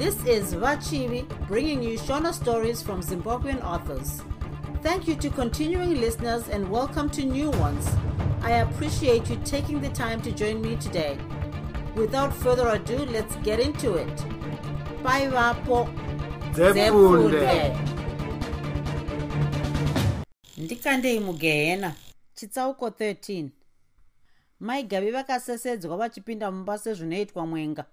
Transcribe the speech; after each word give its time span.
This 0.00 0.16
is 0.24 0.54
Vachivi 0.54 1.28
bringing 1.46 1.82
you 1.82 1.98
Shona 1.98 2.32
stories 2.32 2.80
from 2.80 3.02
Zimbabwean 3.02 3.62
authors. 3.62 4.22
Thank 4.82 5.06
you 5.06 5.14
to 5.16 5.28
continuing 5.28 6.00
listeners 6.00 6.48
and 6.48 6.70
welcome 6.70 7.10
to 7.10 7.22
new 7.22 7.50
ones. 7.50 7.86
I 8.40 8.52
appreciate 8.64 9.28
you 9.28 9.36
taking 9.44 9.78
the 9.82 9.90
time 9.90 10.22
to 10.22 10.32
join 10.32 10.62
me 10.62 10.76
today. 10.76 11.18
Without 11.94 12.32
further 12.34 12.68
ado, 12.68 12.96
let's 13.12 13.36
get 13.42 13.60
into 13.60 13.96
it. 13.96 14.24
Bye, 15.02 15.28
Vapo. 15.28 15.86
ndikandei 20.58 21.20
mugehena 21.20 21.94
chitsauko 22.34 22.88
13 22.88 23.48
maigavi 24.60 25.10
vakasesedzwa 25.10 25.96
vachipinda 25.96 26.50
mumba 26.50 26.78
sezvinoitwa 26.78 27.46
mwenga 27.46 27.84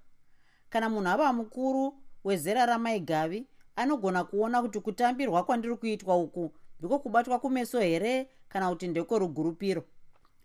kana 0.69 0.89
munhu 0.89 1.09
ava 1.09 1.33
mukuru 1.33 1.93
wezera 2.23 2.65
ramaigavi 2.65 3.47
anogona 3.75 4.23
kuona 4.23 4.61
kuti 4.61 4.79
kutambirwa 4.79 5.43
kwandiri 5.43 5.75
kuitwa 5.75 6.17
uku 6.17 6.51
ndiko 6.79 6.99
kubatwa 6.99 7.39
kumeso 7.39 7.79
here 7.79 8.29
kana 8.49 8.69
kuti 8.69 8.87
ndekorugurupiro 8.87 9.83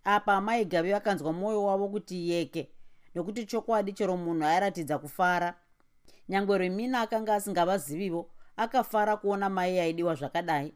apa 0.05 0.41
maigavi 0.41 0.93
vakanzwa 0.93 1.33
mwoyo 1.33 1.65
wavo 1.65 1.89
kuti 1.89 2.31
yeke 2.31 2.71
nekuti 3.15 3.47
chokwadi 3.47 3.93
chero 3.93 4.17
munhu 4.17 4.45
airatidza 4.45 4.99
kufara. 4.99 5.55
Nyangwe 6.29 6.59
remina 6.59 7.01
akanga 7.01 7.35
asingavazivivo 7.35 8.31
akafara 8.57 9.17
kuona 9.17 9.49
mai 9.49 9.79
aidiwa 9.79 10.15
zvakadai. 10.15 10.75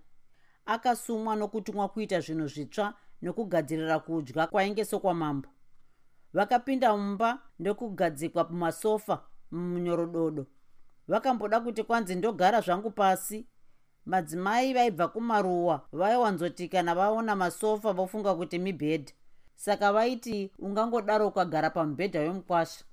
Akasumwa 0.67 1.37
nokutumwa 1.37 1.89
kuita 1.89 2.21
zvinhu 2.21 2.47
zvitsva 2.49 2.95
nekugadzirira 3.23 3.99
kudya 3.99 4.47
kwainge 4.47 4.85
sokwamambo. 4.85 5.49
Vakapinda 6.33 6.97
mumba 6.97 7.39
ndokugadzikwa 7.59 8.45
mumasofa 8.45 9.23
munyorododo 9.51 10.47
vakamboda 11.09 11.61
kuti 11.61 11.83
kwanzi 11.83 12.15
ndogara 12.15 12.61
zvangu 12.61 12.91
pasi. 12.91 13.47
Madzimai 14.07 14.75
vaibva 14.75 15.09
kumaruwa 15.09 15.87
vaiwanzoti 15.93 16.69
kana 16.69 16.95
vaona 16.95 17.37
masofa 17.37 17.93
vofunga 17.93 18.35
kuti 18.35 18.59
mibhedha. 18.59 19.13
Saka 19.55 19.93
vaiti 19.93 20.53
ungangodaro 20.59 21.29
ukagara 21.29 21.71
pamubhedha 21.71 22.21
wemukwasha. 22.21 22.85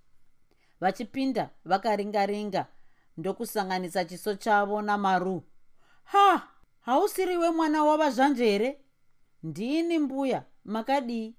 Vachipinda 0.81 1.50
vakaringaringa 1.66 2.66
ndokusanganisa 3.18 4.06
chiso 4.06 4.36
chavo 4.36 4.81
namaru 4.81 5.44
ha! 6.04 6.48
Hausiriwe 6.81 7.52
mwana 7.52 7.84
wavazvanje 7.84 8.46
here? 8.46 8.80
Ndini 9.44 10.00
mbuya 10.00 10.44
makadii? 10.66 11.36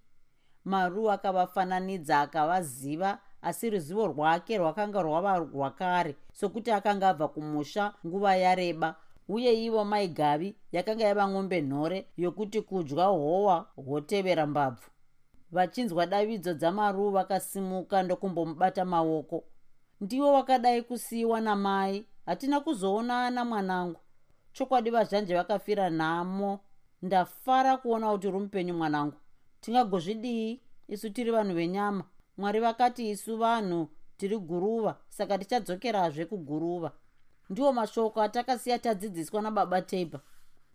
Maru 0.65 1.11
akavafananidza 1.11 2.21
akavaziva 2.21 3.19
asi 3.45 3.71
ruzivo 3.71 4.07
rwake 4.07 4.59
rwakanga 4.59 5.03
rwava 5.03 5.39
rwakare 5.39 6.17
sokuti 6.33 6.71
akanga 6.71 7.09
abva 7.09 7.29
kumusha 7.29 7.95
nguva 8.07 8.37
yareba. 8.37 8.97
Uye 9.29 9.65
ivo 9.65 9.85
maigavi 9.85 10.55
yakanga 10.73 11.05
yava 11.05 11.29
ng'ombe 11.29 11.63
nhore 11.63 12.07
yokuti 12.17 12.61
kudya 12.63 13.05
howa 13.05 13.67
hotevera 13.89 14.47
mbabvu. 14.47 14.89
Vachinzwa 15.53 16.07
davidzo 16.07 16.55
dzamaru 16.55 17.11
vakasimuka 17.11 18.03
ndokumbomubata 18.03 18.85
maoko. 18.85 19.45
Ndiwo 20.01 20.33
wakadai 20.33 20.83
kusiyiwa 20.83 21.41
namai 21.41 22.07
hatina 22.27 22.61
kuzoonana 22.61 23.45
mwanangu. 23.45 24.01
Chokwadi 24.53 24.91
vazhanje 24.91 25.35
vakafira 25.35 25.91
nhamo. 25.91 26.61
Ndafara 27.03 27.77
kuona 27.77 28.13
kuti 28.13 28.29
uri 28.29 28.39
mupenyu 28.39 28.75
mwanangu. 28.75 29.17
Tingagozvidii? 29.61 30.61
Isu 30.89 31.11
tiri 31.11 31.31
vanhu 31.31 31.55
venyama 31.55 32.05
mwari 32.37 32.61
vakati 32.61 33.11
isu 33.11 33.37
vanhu 33.37 33.89
tiri 34.17 34.39
guruva. 34.39 34.97
Saka 35.09 35.39
tichadzokerazve 35.39 36.25
kuguruva. 36.25 36.93
Ndiwo 37.51 37.73
mashoko 37.73 38.23
atakasiya 38.23 38.79
tadzidziswa 38.79 39.43
nababa 39.43 39.83
teipa 39.83 40.21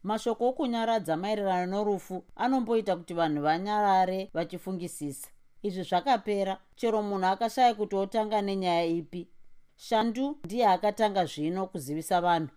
mashoko 0.03 0.47
okunyaradza 0.49 1.17
maererano 1.17 1.65
norufu 1.71 2.23
anomboita 2.35 2.95
kuti 2.95 3.13
vanhu 3.13 3.41
vanyarare 3.41 4.29
vachifungisisa. 4.33 5.29
Izvi 5.63 5.83
zvakapera. 5.83 6.57
Chero 6.75 7.01
munhu 7.01 7.27
akashaya 7.27 7.73
kuti 7.73 7.95
otanga 7.95 8.41
nenyaya 8.41 8.85
ipi? 8.85 9.27
Shandu 9.75 10.37
ndiye 10.43 10.67
akatanga 10.67 11.25
zvino 11.25 11.67
kuzivisa 11.67 12.21
vanhu. 12.21 12.49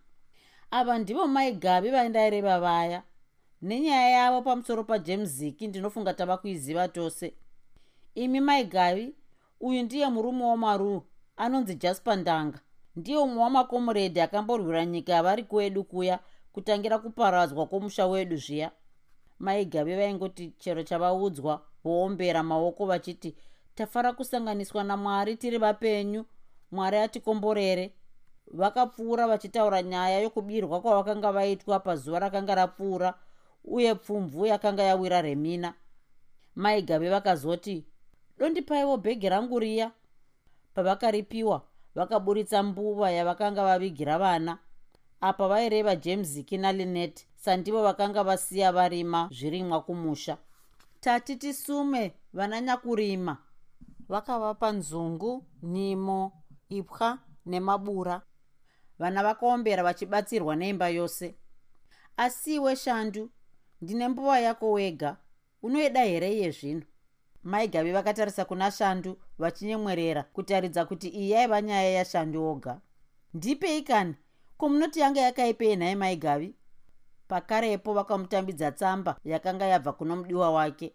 Ava 0.70 0.98
ndivo 0.98 1.26
maigavi 1.26 1.90
vaindaireva 1.90 2.60
vaya. 2.60 3.02
Nenyaya 3.62 4.10
yavo 4.10 4.42
pamusoro 4.42 4.84
pajames 4.84 5.30
ziki 5.30 5.68
ndinofunga 5.68 6.14
tava 6.14 6.36
kuiziva 6.36 6.88
tose 6.88 7.34
imi 8.14 8.40
maigavi 8.40 9.14
uyu 9.60 9.82
ndiye 9.82 10.08
murume 10.08 10.44
wamaru 10.44 11.02
anonzi 11.36 11.74
jasper 11.74 12.16
ndanga. 12.18 12.58
Ndiye 12.96 13.18
umwe 13.18 13.42
wamakomuredhi 13.42 14.20
akamborwira 14.20 14.86
nyika 14.86 15.12
yavari 15.12 15.44
kwedu 15.44 15.84
kuya 15.84 16.18
kutangira 16.52 16.98
kuparadzwa 16.98 17.66
kwomusha 17.66 18.06
wedu 18.06 18.36
zviya. 18.36 18.70
Maigavi 19.38 19.94
vaingoti 19.96 20.50
chero 20.58 20.82
chavaudzwa 20.82 21.62
voombera 21.84 22.42
maoko 22.42 22.86
vachiti 22.86 23.34
tafara 23.74 24.12
kusanganiswa 24.12 24.84
namwari 24.84 25.36
tiri 25.36 25.58
vapenyu. 25.58 26.24
Mwari 26.70 26.96
atikomborere. 26.98 27.94
Vakapfuura 28.46 29.26
vachitaura 29.28 29.82
nyaya 29.82 30.20
yokubirwa 30.20 30.80
kwavakanga 30.80 31.32
vaitwa 31.32 31.80
pazuva 31.80 32.18
rakanga 32.18 32.54
rapfuura 32.54 33.14
uye 33.64 33.94
pfumvu 33.94 34.46
yakanga 34.46 34.82
yawira 34.82 35.22
remina. 35.22 35.74
Maigave 36.54 37.10
vakazoti 37.10 37.84
dondipaiwo 38.42 38.96
bhegi 38.96 39.28
rangu 39.28 39.58
riya. 39.58 39.92
Pavakaripiwa 40.74 41.62
vakaburitsa 41.94 42.62
mbuva 42.62 43.10
yavakanga 43.10 43.64
vavigira 43.64 44.18
vana. 44.18 44.58
Apa 45.20 45.48
vaireva 45.48 45.96
jamesiki 45.96 46.58
nalinet 46.58 47.26
sandivo 47.36 47.82
vakanga 47.82 48.24
vasiya 48.24 48.72
varima 48.72 49.28
zvirimwa 49.32 49.82
kumusha. 49.82 50.38
Tati 51.00 51.36
tisume 51.36 52.14
vananyakurima. 52.32 53.38
Vakavapa 54.08 54.72
nzungu 54.72 55.44
nyimo 55.62 56.32
ipwa 56.68 57.18
nemabura. 57.46 58.22
Vana 58.98 59.22
vakaombera 59.22 59.82
vachibatsirwa 59.82 60.56
neimba 60.56 60.88
yose. 60.88 61.34
Asiwe 62.16 62.76
shandu 62.76 63.30
ndine 63.82 64.08
mbuva 64.08 64.40
yako 64.40 64.72
wega. 64.72 65.16
Unoida 65.62 66.04
here 66.04 66.32
iye 66.32 66.50
zvino 66.50 66.82
maigavi 67.42 67.92
vakatarisa 67.92 68.44
kuna 68.44 68.70
shandu 68.70 69.16
vachinyemwerera 69.38 70.22
kutaridza 70.22 70.84
kuti 70.84 71.08
iyi 71.08 71.30
yaiva 71.30 71.62
nyaya 71.62 71.90
yashandu 71.90 72.44
oga. 72.46 72.80
Ndipei 73.34 73.82
kani 73.82 74.14
ko 74.58 74.68
munoti 74.68 75.00
yanga 75.00 75.20
yakaipei 75.20 75.76
nhaye 75.76 75.94
maigavi? 75.94 76.54
Pakarepo 77.28 77.94
vakamutambidza 77.94 78.72
tsamba 78.72 79.16
yakanga 79.24 79.66
yabva 79.66 79.92
kuno 79.92 80.16
mudiwa 80.16 80.50
wake. 80.50 80.92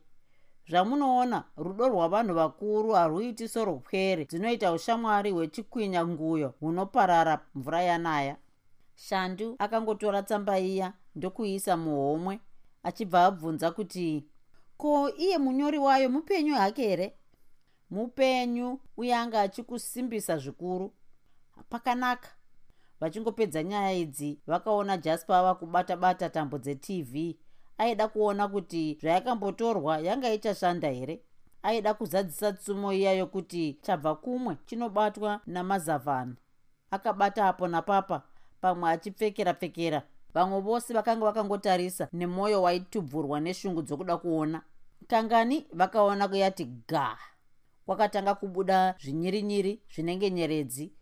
Zvamunoona 0.69 1.43
rudo 1.57 1.87
rwavanhu 1.89 2.33
vakuru 2.33 2.91
harwuiti 2.91 3.47
sorwopwere 3.47 4.25
dzinoita 4.25 4.71
ushamwari 4.73 5.31
hwechikwinya 5.31 6.05
nguyo 6.07 6.53
hunoparara 6.59 7.39
mvura 7.55 7.81
yanaya. 7.81 8.35
Shandu 8.95 9.55
akangotora 9.59 10.23
tsamba 10.23 10.59
iya 10.59 10.93
ndokuiisa 11.15 11.77
muhomwe 11.77 12.39
achibva 12.83 13.25
abvunza 13.25 13.71
kuti 13.71 14.25
ko 14.77 15.09
iye 15.09 15.37
munyori 15.37 15.77
wayo 15.77 16.09
mupenyu 16.09 16.55
hake 16.55 16.81
here? 16.87 17.13
Mupenyu 17.89 18.79
uye 18.97 19.15
anga 19.15 19.41
achikusimbisa 19.41 20.37
zvikuru. 20.37 20.93
Pakanaka. 21.69 22.29
Vachingopedza 22.99 23.63
nyaya 23.63 23.93
idzi 23.93 24.39
vakaona 24.47 24.97
jaspa 24.97 25.37
ava 25.37 25.55
kubata-bata 25.55 26.29
tambo 26.29 26.57
dzetv 26.57 27.35
aida 27.77 28.07
kuona 28.07 28.47
kuti 28.47 28.97
zvayakambotorwa 29.01 29.97
yanga 29.99 30.33
ichashanda 30.33 30.89
here? 30.89 31.21
Aida 31.63 31.93
kuzadzisa 31.93 32.53
tsumo 32.53 32.93
iya 32.93 33.13
yokuti 33.13 33.79
chabva 33.81 34.15
kumwe 34.15 34.57
chinobatwa 34.65 35.41
namazavhani 35.45 36.35
akabata 36.91 37.47
apo 37.47 37.67
napapa 37.67 38.21
pamwe 38.61 38.89
achipfekera-pfekera. 38.91 40.03
Vamwe 40.33 40.59
vose 40.61 40.93
vakanga 40.93 41.25
vakangotarisa 41.25 42.07
nemwoyo 42.13 42.61
waitubvurwa 42.61 43.39
neshungu 43.39 43.81
dzokuda 43.81 44.17
kuona 44.17 44.61
kangani 45.07 45.67
vakaona 45.73 46.27
kuyati 46.27 46.65
ga. 46.87 47.17
Kwakatanga 47.85 48.35
kubuda 48.35 48.95
zvinyirinyiri 49.01 49.81
zvinenge 49.93 50.29
nyeredzi 50.29 50.93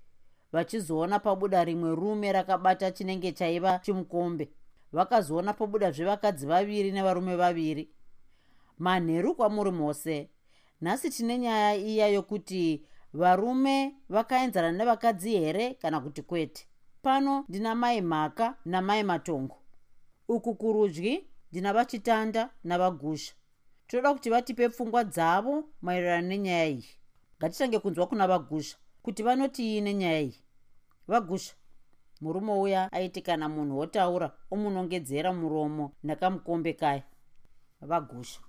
vachizoona 0.51 1.19
pabuda 1.19 1.63
rimwe 1.63 1.95
rume 1.95 2.31
rakabata 2.31 2.91
chinenge 2.91 3.31
chaiva 3.31 3.79
chimukombe. 3.79 4.49
Vakazoona 4.91 5.53
pabuda 5.53 5.91
zvevakadzi 5.91 6.45
vaviri 6.45 6.91
nevarume 6.91 7.35
vaviri. 7.35 7.89
Manheru 8.77 9.35
kwamuri 9.35 9.71
mose 9.71 10.29
nhasi 10.81 11.09
tine 11.09 11.37
nyaya 11.37 11.75
iya 11.75 12.07
yokuti 12.07 12.85
varume 13.13 13.95
vakaenzana 14.09 14.71
nevakadzi 14.71 15.31
here 15.31 15.73
kana 15.73 15.99
kuti 15.99 16.21
kwete? 16.21 16.67
Pano 17.01 17.45
ndina 17.49 17.75
mai 17.75 18.01
mhaka 18.01 18.55
namai 18.65 19.03
matongo. 19.03 19.57
Uku 20.27 20.55
kurudyi 20.55 21.27
ndina 21.51 21.73
vachitanda 21.73 22.49
navagusha 22.63 23.33
toda 23.87 24.13
kuti 24.13 24.29
vatipe 24.29 24.69
pfungwa 24.69 25.03
dzavo 25.03 25.63
maererano 25.81 26.27
nenyaya 26.27 26.67
iyi. 26.67 26.89
Ngatitange 27.37 27.79
kunzwa 27.79 28.07
kuna 28.07 28.27
vagusha 28.27 28.77
kuti 29.03 29.23
vanotii 29.23 29.81
nenyaya 29.81 30.21
iyi. 30.21 30.39
Vagusha 31.07 31.53
murume 32.21 32.53
uya 32.53 32.91
aiti 32.91 33.21
kana 33.21 33.49
munhu 33.49 33.77
wotaura 33.77 34.31
omunongedzera 34.51 35.33
muromo 35.33 35.91
nakamukombe 36.03 36.73
kaya. 36.73 37.03
Vagusha 37.81 38.39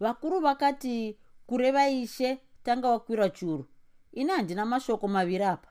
vakuru 0.00 0.40
vakati 0.40 1.18
kureva 1.46 1.88
ishe 1.88 2.40
tanga 2.62 2.88
wakwira 2.88 3.28
churu. 3.28 3.66
Ini 4.12 4.32
handina 4.32 4.66
mashoko 4.66 5.08
maviri 5.08 5.44
apa. 5.44 5.68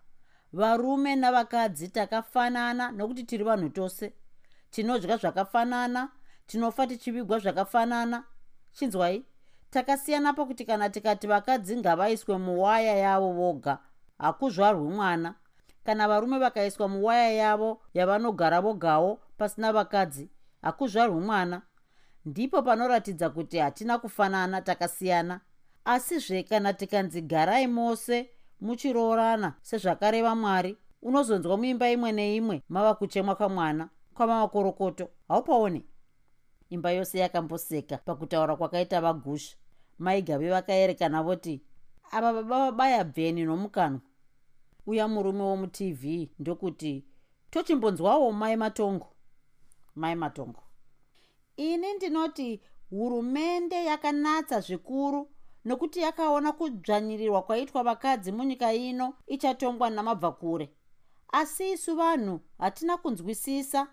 Varume 0.54 1.16
navakadzi 1.16 1.88
takafanana 1.88 2.92
nokuti 2.92 3.24
tiri 3.24 3.44
vanhu 3.44 3.70
tose. 3.70 4.14
Tinodya 4.72 5.18
zvakafanana 5.18 6.12
tinofa 6.48 6.88
tichivigwa 6.88 7.40
zvakafanana 7.40 8.24
chinzwai? 8.80 9.26
Takasiyana 9.70 10.34
pakuti 10.34 10.66
kana 10.66 10.90
tikati 10.90 11.28
vakadzi 11.28 11.78
ngavaiswe 11.78 12.38
muwaya 12.38 12.96
yavo 12.96 13.32
voga 13.34 13.78
hakuzvarwi 14.18 14.90
mwana. 14.90 15.36
Kana 15.84 16.08
varume 16.08 16.38
vakaiswa 16.40 16.88
muwaya 16.88 17.32
yavo 17.32 17.82
yavanogara 17.94 18.62
vogawo 18.62 19.20
pasina 19.38 19.74
vakadzi 19.74 20.30
hakuzvarwi 20.62 21.20
mwana. 21.22 21.62
Ndipo 22.26 22.62
panoratidza 22.62 23.30
kuti 23.30 23.58
hatina 23.58 23.98
kufanana 23.98 24.62
takasiyana. 24.62 25.40
Asizve 25.86 26.44
kana 26.44 26.74
tikanzi 26.74 27.22
garai 27.22 27.68
mose 27.68 28.30
muchiroorana 28.62 29.54
sezvakareva 29.62 30.36
mwari 30.36 30.78
unozonzwa 31.02 31.58
muimba 31.58 31.90
imwe 31.90 32.12
neimwe 32.12 32.64
mava 32.70 32.94
kuchemwa 32.96 33.36
kwamwana 33.36 33.90
kwamamakorokoto 34.14 35.10
haupaone 35.28 35.86
imba 36.70 36.92
yose 36.92 37.20
yakamboseka 37.20 37.98
pakutaura 37.98 38.56
kwakaita 38.56 39.02
vagusha. 39.02 39.56
Maigave 40.00 40.50
vakaerekana 40.50 41.24
voti 41.24 41.62
ava 42.12 42.34
baba 42.34 42.60
vabaya 42.66 43.04
bveni 43.04 43.46
nomukanwa. 43.46 44.02
Uya 44.88 45.08
murume 45.08 45.44
womutv 45.44 46.04
ndokuti 46.40 47.06
tochimbonzwawo 47.52 48.32
mai 48.32 48.56
matongo. 48.56 49.08
Mai 49.96 50.16
matongo 50.16 50.64
ini 51.58 51.94
ndinoti 51.94 52.62
hurumende 52.90 53.86
yakanatsa 53.86 54.60
zvikuru 54.60 55.30
nokuti 55.66 56.00
yakaona 56.00 56.52
kudzvanyirirwa 56.52 57.42
kwaitwa 57.42 57.84
vakadzi 57.84 58.32
munyika 58.32 58.74
ino 58.74 59.14
ichatongwa 59.28 59.90
namabvakure 59.90 60.70
asi 61.28 61.72
isu 61.72 61.96
vanhu 61.96 62.40
hatina 62.58 62.98
kunzwisisa. 62.98 63.88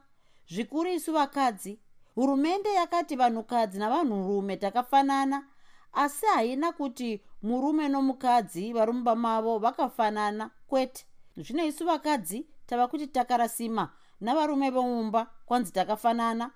Zvikuru 0.48 0.90
isu 0.90 1.12
vakadzi 1.12 1.78
hurumende 2.14 2.74
yakati 2.74 3.16
vanhukadzi 3.16 3.78
navanhurume 3.78 4.56
takafanana 4.56 5.44
asi 5.92 6.26
haina 6.26 6.72
kuti 6.72 7.20
murume 7.42 7.88
nomukadzi 7.88 8.72
vari 8.72 8.92
mumba 8.92 9.16
mavo 9.16 9.58
vakafanana 9.58 10.50
kwete. 10.66 11.06
Zvino 11.36 11.64
isu 11.64 11.84
vakadzi 11.84 12.46
tava 12.66 12.88
kuti 12.88 13.06
takarasima 13.06 13.92
navarume 14.20 14.70
vomumba 14.70 15.30
kwanzi 15.46 15.72
takafanana. 15.72 16.50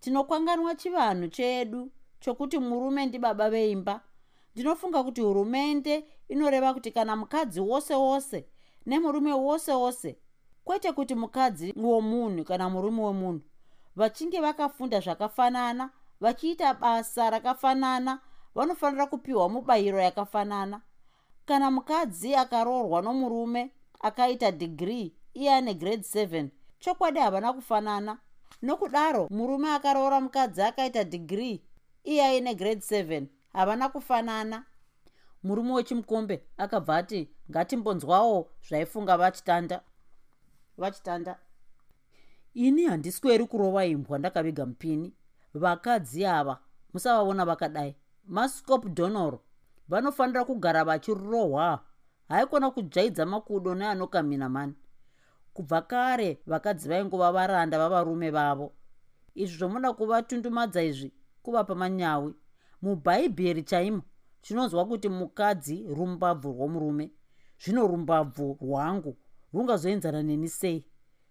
Tinokwanganwa 0.00 0.74
chivanhu 0.74 1.28
chedu 1.28 1.90
chokuti 2.20 2.58
murume 2.58 3.06
ndibaba 3.06 3.50
veimba. 3.50 4.00
Ndinofunga 4.54 5.02
kuti 5.04 5.20
hurumende 5.20 6.04
inoreva 6.28 6.74
kuti 6.74 6.90
kana 6.90 7.16
mukadzi 7.16 7.60
wose 7.60 7.94
wose 7.94 8.46
nemurume 8.86 9.32
wose 9.32 9.72
wose 9.72 10.18
kwete 10.64 10.92
kuti 10.92 11.14
mukadzi 11.14 11.74
womunhu 11.76 12.44
kana 12.44 12.70
murume 12.70 13.02
wemunhu 13.02 13.40
vachinge 13.98 14.40
vakafunda 14.40 15.00
zvakafanana 15.00 15.90
vachiita 16.20 16.74
basa 16.74 17.30
rakafanana 17.30 18.20
vanofanira 18.54 19.06
kupiwa 19.06 19.48
mubayiro 19.48 20.00
yakafanana. 20.00 20.80
Kana 21.46 21.70
mukadzi 21.70 22.34
akaroorwa 22.36 23.02
nomurume 23.02 23.72
akaita 24.00 24.50
dhigiri 24.50 25.14
iye 25.34 25.54
ane 25.54 25.74
grade 25.74 26.02
7 26.02 26.48
chokwadi 26.78 27.20
havana 27.20 27.52
kufanana. 27.52 28.18
Nokudaro 28.62 29.28
murume 29.30 29.72
akaroora 29.72 30.20
mukadzi 30.20 30.62
akaita 30.62 31.04
dhigiri 31.04 31.64
iye 32.04 32.24
aine 32.24 32.54
grade 32.54 32.80
7 32.80 33.26
havana 33.52 33.88
kufanana. 33.88 34.64
Murume 35.42 35.72
wechimukombe 35.72 36.44
akabva 36.58 36.96
ati 36.96 37.28
ngatimbonzwawo 37.50 38.50
zvaifunga 38.68 39.16
vachitanda. 39.16 39.80
Vachitanda 40.76 41.38
ini 42.54 42.84
handisweri 42.86 43.46
kurova 43.46 43.84
imbwa 43.86 44.18
ndakaviga 44.18 44.66
mupini. 44.66 45.14
Vakadzi 45.54 46.26
ava 46.26 46.58
musavaona 46.94 47.44
vakadai. 47.44 47.96
Mascop 48.24 48.86
donor 48.88 49.38
vanofanira 49.88 50.44
kugara 50.44 50.84
vachirohwa. 50.84 51.84
Haikona 52.28 52.70
kudzvaidza 52.70 53.26
makudo 53.26 53.74
neanokamina 53.74 54.48
mani. 54.48 54.74
Kubva 55.54 55.82
kare 55.82 56.38
vakadzi 56.46 56.88
vaingova 56.88 57.32
varanda 57.32 57.78
vavarume 57.78 58.30
vavo. 58.30 58.72
Izvi 59.34 59.58
zvomuda 59.58 59.92
kuvatundumadza 59.92 60.82
izvi 60.82 61.12
kuvapa 61.42 61.74
manyawi. 61.74 62.34
Mubhaibheri 62.82 63.62
chaimo 63.62 64.02
tinonzwa 64.42 64.86
kuti 64.86 65.08
mukadzi 65.08 65.86
rumbabvu 65.88 66.52
rwomurume. 66.52 67.10
Zvino 67.60 67.86
rumbabvu 67.86 68.58
rwangu 68.60 69.16
rungazoenzana 69.52 70.22
neni 70.22 70.48
sei 70.48 70.84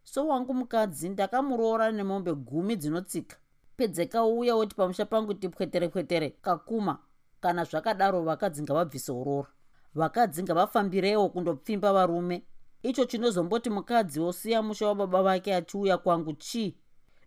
so 0.10 0.28
wangu 0.28 0.54
mukadzi 0.54 1.10
ndakamuroora 1.10 1.92
nemombe 1.92 2.34
gumi 2.34 2.76
dzinotsika. 2.76 3.38
Pedzekauya 3.78 4.56
woti 4.56 4.76
pamusha 4.76 5.06
pangu 5.06 5.34
tipwetere 5.34 5.90
pwetere 5.90 6.30
kakuma. 6.30 6.98
Kana 7.42 7.64
zvakadaro 7.64 8.22
vakadzi 8.22 8.64
ngavabvise 8.64 9.12
urora 9.12 9.48
vakadzi 9.96 10.44
ngavafambirewo 10.44 11.30
kundopfimba 11.30 11.94
varume. 11.94 12.44
Icho 12.84 13.06
chinozomboti 13.06 13.70
mukadzi 13.70 14.20
wosiya 14.20 14.62
musha 14.62 14.88
wababa 14.88 15.24
vake 15.24 15.56
achiuya 15.56 15.98
kwangu 15.98 16.34
chii? 16.34 16.78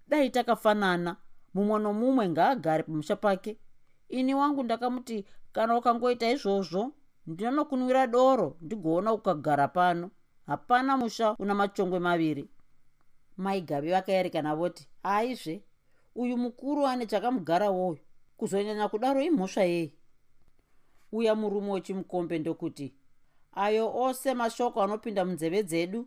Dai 0.09 0.31
takafanana. 0.31 1.17
Mumwe 1.55 1.79
nomumwe 1.79 2.29
ngaagare 2.29 2.82
pamusha 2.82 3.17
pake. 3.17 3.59
Ini 4.09 4.35
wangu 4.35 4.62
ndakamuti 4.62 5.27
kana 5.53 5.77
ukangoita 5.77 6.31
izvozvo 6.31 6.93
ndinonokunwira 7.27 8.06
doro 8.06 8.56
ndigoona 8.61 9.12
ukagara 9.12 9.69
pano. 9.69 10.11
Hapana 10.47 10.97
musha 10.97 11.37
una 11.38 11.55
machongwe 11.55 11.99
maviri 11.99 12.49
maigavi 13.41 13.91
vakaerekana 13.91 14.55
voti 14.55 14.89
aizve 15.03 15.63
uyu 16.15 16.37
mukuru 16.37 16.87
ane 16.87 17.07
chakamugara 17.07 17.70
woyo 17.70 17.99
kuzonyanya 18.37 18.89
kudaro 18.89 19.20
imhosva 19.23 19.65
yei? 19.65 19.93
Uya 21.13 21.35
murume 21.35 21.70
wechimukombe 21.73 22.39
ndokuti 22.39 22.94
ayo 23.53 23.85
ose 23.97 24.35
mashoko 24.35 24.82
anopinda 24.82 25.25
munzeve 25.25 25.63
dzedu 25.63 26.01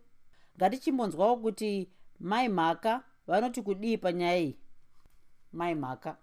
ngatichimbonzwawo 0.58 1.36
kuti 1.38 1.90
mai 2.20 2.50
mhaka 2.50 3.04
vanoti 3.28 3.62
kudii 3.62 3.98
panyaya 3.98 4.40
iyi. 4.40 4.58
Mai 5.54 5.76
mhaka 5.76 6.18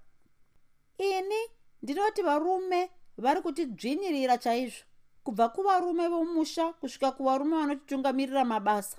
ini 0.98 1.40
ndinoti 1.82 2.22
varume 2.22 2.90
vari 3.18 3.40
kutidzvinyirira 3.42 4.38
chaizvo 4.38 4.84
kubva 5.24 5.48
kuvarume 5.48 6.08
vomusha 6.08 6.72
kusvika 6.72 7.12
kuvarume 7.12 7.56
vanotitungamirira 7.56 8.44
mabasa 8.44 8.98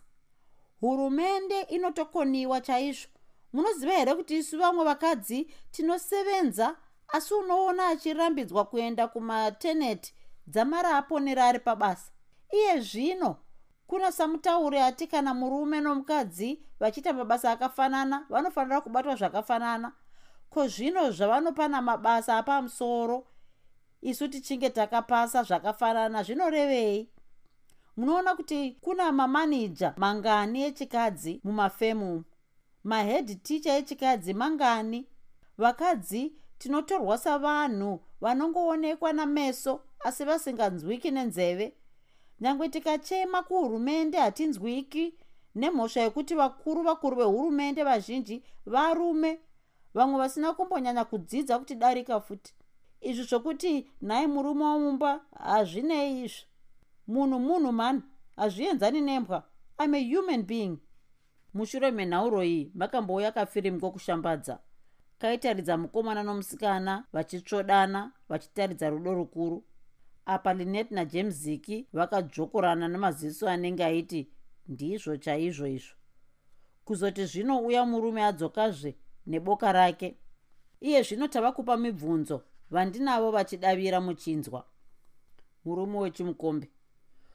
hurumende 0.82 1.62
inotokoniwa 1.62 2.62
chaizvo. 2.62 3.10
Munoziva 3.54 3.94
here 3.94 4.16
kuti 4.16 4.38
isu 4.38 4.60
vamwe 4.60 4.86
vakadzi 4.86 5.52
tinosevenza 5.72 6.76
asi 7.08 7.34
unoona 7.34 7.88
achirambidzwa 7.88 8.66
kuenda 8.66 9.08
kumateneti 9.08 10.14
dzamara 10.48 10.98
aponera 10.98 11.46
ari 11.46 11.60
pabasa? 11.60 12.12
Iye 12.52 12.80
zvino 12.80 13.36
kuna 13.88 14.12
samutauri 14.12 14.80
ati 14.80 15.08
kana 15.08 15.34
murume 15.34 15.82
nomukadzi 15.82 16.64
vachiita 16.80 17.14
mabasa 17.14 17.52
akafanana 17.52 18.26
vanofanira 18.30 18.82
kubatwa 18.82 19.16
zvakafanana. 19.16 19.92
Ko 20.50 20.68
zvino 20.68 21.12
zvavanopana 21.12 21.82
mabasa 21.82 22.38
apamusoro 22.38 23.28
isu 24.02 24.28
tichinge 24.28 24.70
takapasa 24.70 25.44
zvakafanana 25.44 26.24
zvinorevei 26.24 27.10
munoona 27.98 28.36
kuti 28.36 28.78
kuna 28.82 29.12
mamanija 29.12 29.94
mangani 29.98 30.64
echikadzi 30.64 31.42
mumafemu. 31.44 32.24
Mahedhi 32.84 33.36
ticha 33.36 33.78
echikadzi 33.78 34.34
mangani. 34.34 35.06
Vakadzi 35.58 36.34
tinotorwa 36.58 37.18
savanhu 37.18 38.00
vanongoonekwa 38.22 39.14
nameso 39.14 39.82
asi 40.00 40.24
vasinganzwiki 40.26 41.12
nenzeve. 41.12 41.74
Nyange 42.42 42.70
tikachema 42.70 43.44
kuhurumende 43.44 44.18
hatinzwiki 44.18 45.14
nemhosva 45.56 46.02
yekuti 46.02 46.36
vakuru 46.36 46.84
vakuru 46.84 47.18
vehurumende 47.18 47.84
vazhinji 47.84 48.44
varume. 48.66 49.40
Vamwe 49.94 50.18
vasina 50.20 50.54
kumbonyanya 50.54 51.06
kudzidza 51.06 51.60
kuti 51.60 51.76
darika 51.76 52.20
futi. 52.22 52.54
Izvi 53.02 53.24
zvokuti 53.24 53.88
nhai 54.02 54.28
murume 54.28 54.64
womumba 54.64 55.22
hazvinei 55.40 56.24
izvi 56.24 56.46
munhu 57.12 57.40
munhu 57.40 57.72
mani 57.72 58.02
hazvienzani 58.36 59.02
nembwa. 59.02 59.44
Im 59.84 59.94
a 59.94 60.00
human 60.00 60.44
being. 60.44 60.78
Mushure 61.54 61.92
menhauro 61.92 62.44
iyi 62.44 62.72
makambouya 62.76 63.32
kafirimu 63.32 63.80
kokushambadza 63.80 64.60
kaitaridza 65.20 65.78
mukomana 65.78 66.24
nomusikana 66.24 67.06
vachitsvodana 67.14 68.12
vachitaridza 68.30 68.90
rudo 68.90 69.14
rukuru. 69.14 69.64
Apa 70.26 70.54
linet 70.54 70.92
najames 70.92 71.36
ziki 71.36 71.88
vakadzvokorana 71.94 72.88
nemaziso 72.88 73.50
anenge 73.50 73.84
aiti 73.84 74.30
ndizvo 74.68 75.18
chaizvo 75.18 75.68
izvo. 75.68 75.96
Kuzoti 76.86 77.26
zvinouya 77.26 77.86
murume 77.86 78.24
adzokazve 78.24 78.96
neboka 79.26 79.72
rake. 79.72 80.18
Iye 80.82 81.04
zvino 81.04 81.28
tava 81.28 81.52
kupa 81.52 81.78
mibvunzo 81.78 82.44
vandinavo 82.70 83.32
vachidavira 83.32 84.02
muchinzwa. 84.02 84.66
Murume 85.66 85.98
wechimukombe 85.98 86.70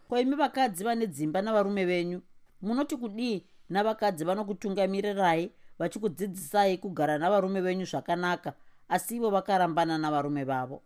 ko 0.09 0.19
imi 0.19 0.37
vakadzi 0.37 0.85
vane 0.85 1.07
dzimba 1.07 1.43
navarume 1.43 1.85
venyu 1.85 2.23
munoti 2.63 2.97
kudii 2.97 3.47
navakadzi 3.69 4.25
vanokutungamirirai 4.25 5.53
vachikudzidzisai 5.79 6.79
kugara 6.79 7.19
navarume 7.19 7.61
venyu 7.61 7.87
zvakanaka 7.87 8.55
asi 8.89 9.17
ivo 9.17 9.31
vakarambana 9.31 9.99
navarume 9.99 10.45
vavo? 10.45 10.83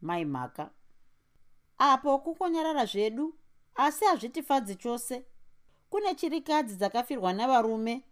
Mai 0.00 0.24
mhaka. 0.24 0.70
Apo 1.78 2.18
kukonyarara 2.18 2.84
zvedu 2.84 3.34
asi 3.74 4.04
hazvitifadzi 4.04 4.74
chose. 4.74 5.24
Kune 5.90 6.14
chirikadzi 6.14 6.76
dzakafirwa 6.76 7.32
navarume 7.32 8.04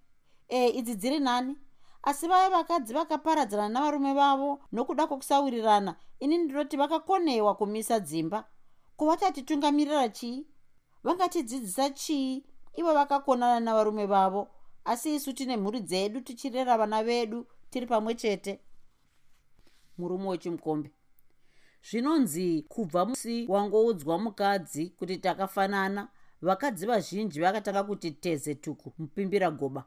e 0.48 0.68
idzi 0.68 0.94
dziri 0.94 1.18
nani? 1.20 1.56
Asi 2.02 2.28
vaya 2.28 2.50
vakadzi 2.50 2.94
vakaparadzana 2.94 3.68
navarume 3.68 4.14
vavo 4.14 4.60
nokuda 4.72 5.06
kwokusawirirana 5.06 5.96
ini 6.20 6.38
ndinoti 6.38 6.76
vakakonewa 6.76 7.54
kumisa 7.54 8.00
dzimba 8.00 8.44
kuvachatitungamirira 8.98 10.08
chii? 10.08 10.46
Vangatidzidzisa 11.04 11.90
chii? 11.90 12.44
Ivo 12.74 12.94
vakakonana 12.94 13.60
navarume 13.60 14.06
vavo. 14.06 14.48
Asi 14.84 15.14
isu 15.14 15.32
tine 15.32 15.56
mhuri 15.56 15.80
dzedu 15.80 16.20
tichirera 16.20 16.78
vana 16.78 17.04
vedu 17.04 17.46
tiri 17.70 17.86
pamwe 17.86 18.14
chete. 18.14 18.60
Murume 19.98 20.28
wechimukombe. 20.28 20.90
Zvinonzi 21.90 22.64
kubva 22.68 23.04
musi 23.06 23.46
wangoudzwa 23.48 24.18
mukadzi 24.18 24.86
kuti 24.90 25.16
takafanana 25.16 26.08
vakadzi 26.42 26.86
vazhinji 26.86 27.40
vakatanga 27.40 27.82
kuti 27.84 28.10
teze 28.10 28.54
tuku 28.54 28.92
mupimbira 28.98 29.50
goba. 29.50 29.84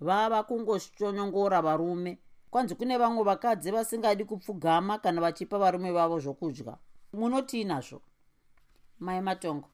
Vava 0.00 0.42
kungoshonyongora 0.42 1.62
varume. 1.62 2.18
Kwanzi 2.50 2.74
kune 2.74 2.98
vamwe 2.98 3.24
vakadzi 3.24 3.70
vasingadi 3.70 4.24
kupfugama 4.24 4.98
kana 4.98 5.20
vachipa 5.20 5.58
varume 5.58 5.92
vavo 5.92 6.18
zvokudya. 6.18 6.78
Munotii 7.12 7.64
nazvo 7.64 8.02
mai 9.04 9.20
matongo. 9.20 9.68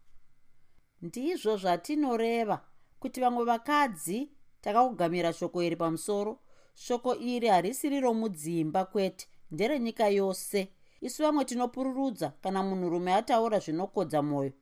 Ndizvo 1.03 1.57
zvatinoreva 1.57 2.61
kuti 3.01 3.21
vamwe 3.21 3.45
vakadzi 3.45 4.31
takakugamira 4.61 5.33
shoko 5.33 5.63
iri 5.63 5.77
pamusoro. 5.77 6.39
Shoko 6.75 7.15
iri 7.17 7.49
harisiri 7.49 8.01
romudzimba 8.01 8.85
kwete 8.85 9.29
nderenyika 9.51 10.09
yose. 10.09 10.69
Isu 11.01 11.23
vamwe 11.23 11.45
tinopururudza 11.45 12.33
kana 12.43 12.63
munhurume 12.63 13.15
ataura 13.15 13.59
zvinokodza 13.59 14.23
mwoyo. 14.23 14.53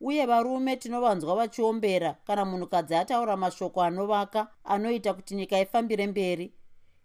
Uye 0.00 0.26
varume 0.26 0.76
tinovanzwa 0.76 1.36
vachiombera 1.36 2.16
kana 2.26 2.44
munhukadzi 2.44 2.94
ataura 2.94 3.36
mashoko 3.36 3.82
anovaka 3.82 4.48
anoita 4.64 5.14
kuti 5.14 5.34
nyika 5.34 5.60
ifambire 5.60 6.06
mberi. 6.06 6.54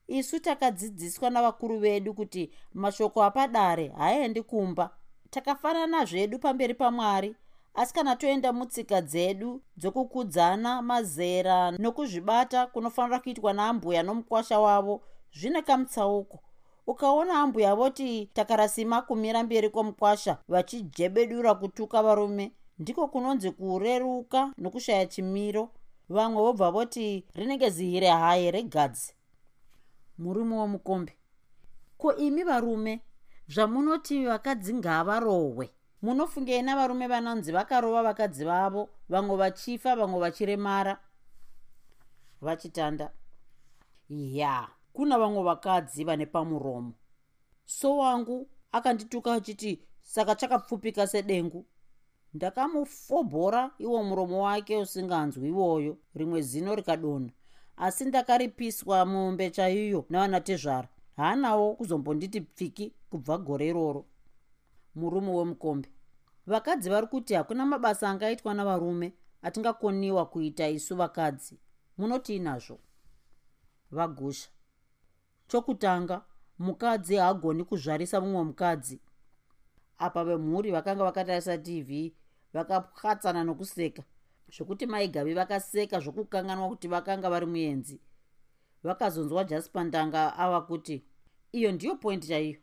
Isu 0.07 0.39
takadzidziswa 0.39 1.29
navakuru 1.29 1.79
vedu 1.79 2.13
kuti 2.13 2.51
mashoko 2.73 3.23
apadare 3.23 3.87
haaendi 3.87 4.41
kumba 4.41 4.89
takafanana 5.29 6.05
zvedu 6.05 6.39
pamberi 6.39 6.73
pamwari. 6.73 7.35
Asi 7.73 7.93
kana 7.93 8.15
toenda 8.15 8.53
mutsika 8.53 9.01
dzedu 9.01 9.61
dzokukudzana 9.77 10.81
mazera 10.81 11.71
nokuzvibata 11.71 12.67
kunofanira 12.67 13.19
kuitwa 13.19 13.53
naambuya 13.53 14.03
nomukwasha 14.03 14.59
wavo 14.59 15.01
zvine 15.33 15.61
kamutsauko. 15.61 16.39
Ukaona 16.87 17.33
ambuya 17.33 17.75
voti 17.75 18.29
takarasima 18.33 19.01
kumira 19.01 19.43
mberi 19.43 19.69
kwomukwasha 19.69 20.37
vachijebedura 20.47 21.55
kutuka 21.55 22.03
varume 22.03 22.51
ndiko 22.79 23.07
kunonzi 23.07 23.51
kureruka 23.51 24.53
nokushaya 24.57 25.05
chimiro. 25.05 25.69
Vamwe 26.09 26.41
vobva 26.41 26.71
voti 26.71 27.25
rinenge 27.35 27.69
zihire 27.69 28.09
haye 28.09 28.51
regadzi 28.51 29.13
murume 30.17 30.55
womukombe. 30.55 31.13
Ko 31.97 32.15
imi 32.15 32.43
varume 32.43 33.01
zvamunoti 33.47 34.25
vakadzi 34.25 34.73
ngavarohwe. 34.73 35.69
Munofungei 36.01 36.61
navarume 36.61 37.07
vanonzi 37.07 37.51
vakarova 37.51 38.03
vakadzi 38.03 38.45
vavo 38.45 38.89
vamwe 39.09 39.37
vachifa 39.37 39.95
vamwe 39.95 40.19
vachiremara. 40.19 40.99
Vachitanda 42.41 43.11
ya 44.09 44.67
kuna 44.93 45.17
vamwe 45.19 45.43
vakadzi 45.43 46.03
vane 46.03 46.25
pamuromo. 46.25 46.93
So 47.65 47.97
wangu 47.97 48.49
akandituka 48.71 49.33
achiti 49.33 49.81
saka 50.01 50.35
chakapfupika 50.35 51.07
sedengu. 51.07 51.65
Ndakamufobhora 52.33 53.71
iwo 53.79 54.03
muromo 54.03 54.43
wake 54.43 54.77
usinganzwi 54.77 55.47
iwoyo 55.47 55.97
rimwe 56.15 56.41
zino 56.41 56.75
rikadonha. 56.75 57.31
Asi 57.77 58.05
ndakaripiswa 58.05 59.05
mombe 59.05 59.49
chaiyo 59.51 60.05
navana 60.09 60.41
tezvara 60.41 60.87
haanawo 61.17 61.75
kuzombonditi 61.75 62.41
pfiki 62.41 62.93
kubva 63.09 63.37
gore 63.37 63.67
iroro. 63.67 64.05
Murume 64.95 65.31
wemukombe 65.31 65.89
vakadzi 66.47 66.89
vari 66.89 67.07
kuti 67.07 67.33
hakuna 67.33 67.65
mabasa 67.65 68.09
angaitwa 68.09 68.53
navarume 68.53 69.13
atingakoniwa 69.41 70.25
kuita 70.25 70.69
isu 70.69 70.95
vakadzi 70.95 71.59
munotii 71.97 72.39
nazvo 72.39 72.79
vagusha. 73.91 74.49
Chokutanga 75.47 76.21
mukadzi 76.59 77.15
haagoni 77.15 77.63
kuzvarisa 77.63 78.21
mumwe 78.21 78.43
mukadzi. 78.43 78.99
Apa 79.97 80.25
vemhuri 80.25 80.71
vakanga 80.71 81.03
vakatarisa 81.03 81.57
tv 81.57 82.13
vakapwatsana 82.53 83.43
nokuseka 83.43 84.03
zvokuti 84.53 84.85
maigavi 84.85 85.33
vakaseka 85.33 85.99
zvokukanganwa 85.99 86.69
kuti 86.69 86.87
vakanga 86.87 87.29
vari 87.29 87.45
muenzi 87.45 87.99
vakazonzwa 88.87 89.43
jaspandanga 89.43 90.37
ava 90.37 90.61
kuti 90.61 91.03
iyo 91.51 91.71
ndiyo 91.71 91.95
poindi 91.95 92.27
chaiyo. 92.27 92.59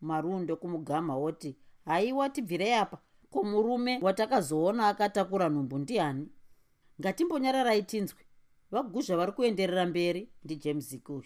Marunde 0.00 0.54
kumugama 0.56 1.16
woti 1.16 1.56
haiwa 1.84 2.28
tibvirei 2.30 2.72
apa. 2.72 2.98
Ko 3.30 3.42
murume 3.44 3.98
watakazoona 4.02 4.88
akatakura 4.88 5.48
nhumbu 5.48 5.78
ndiani? 5.78 6.28
Ngatimbonyararai 7.00 7.82
tinzwi 7.82 8.24
vaguzha 8.70 9.16
vari 9.16 9.32
kuenderera 9.32 9.86
mberi 9.86 10.28
ndijames 10.44 10.88
zikuyu 10.90 11.24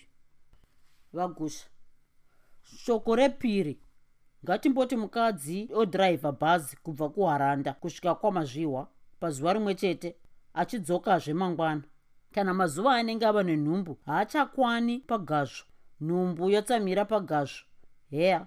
vagusha 1.13 1.67
shoko 2.63 3.17
repiri. 3.17 3.81
Ngatimboti 4.45 4.97
mukadzi 4.97 5.69
odhiraivha 5.75 6.33
bhazi 6.33 6.77
kubva 6.77 7.09
kuharanda 7.09 7.73
kusvika 7.73 8.15
kwamazvihwa 8.15 8.89
pazuva 9.21 9.53
rimwe 9.53 9.75
chete 9.75 10.17
achidzokazve 10.55 11.35
mangwana 11.35 11.83
kana 12.33 12.55
mazuva 12.55 12.95
anenge 12.95 13.27
ava 13.27 13.43
nenhumbu 13.43 13.99
haachakwani 14.07 14.99
pagazvo 14.99 15.65
nhumbu 16.01 16.51
yotsamira 16.51 17.05
pagazvo 17.05 17.65
heya 18.11 18.47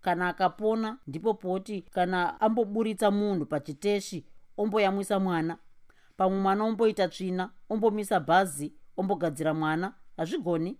kana 0.00 0.28
akapona 0.28 0.98
ndipo 1.06 1.34
poti 1.34 1.82
kana 1.82 2.40
amboburitsa 2.40 3.10
munhu 3.10 3.46
pachiteshi 3.46 4.26
omboyamwisa 4.56 5.18
mwana. 5.20 5.58
Pamwe 6.16 6.38
mwana 6.40 6.64
omboita 6.64 7.08
tsvina 7.08 7.50
ombomisa 7.70 8.20
bhazi 8.20 8.72
ombogadzira 8.96 9.54
mwana 9.54 9.92
hazvigoni. 10.16 10.78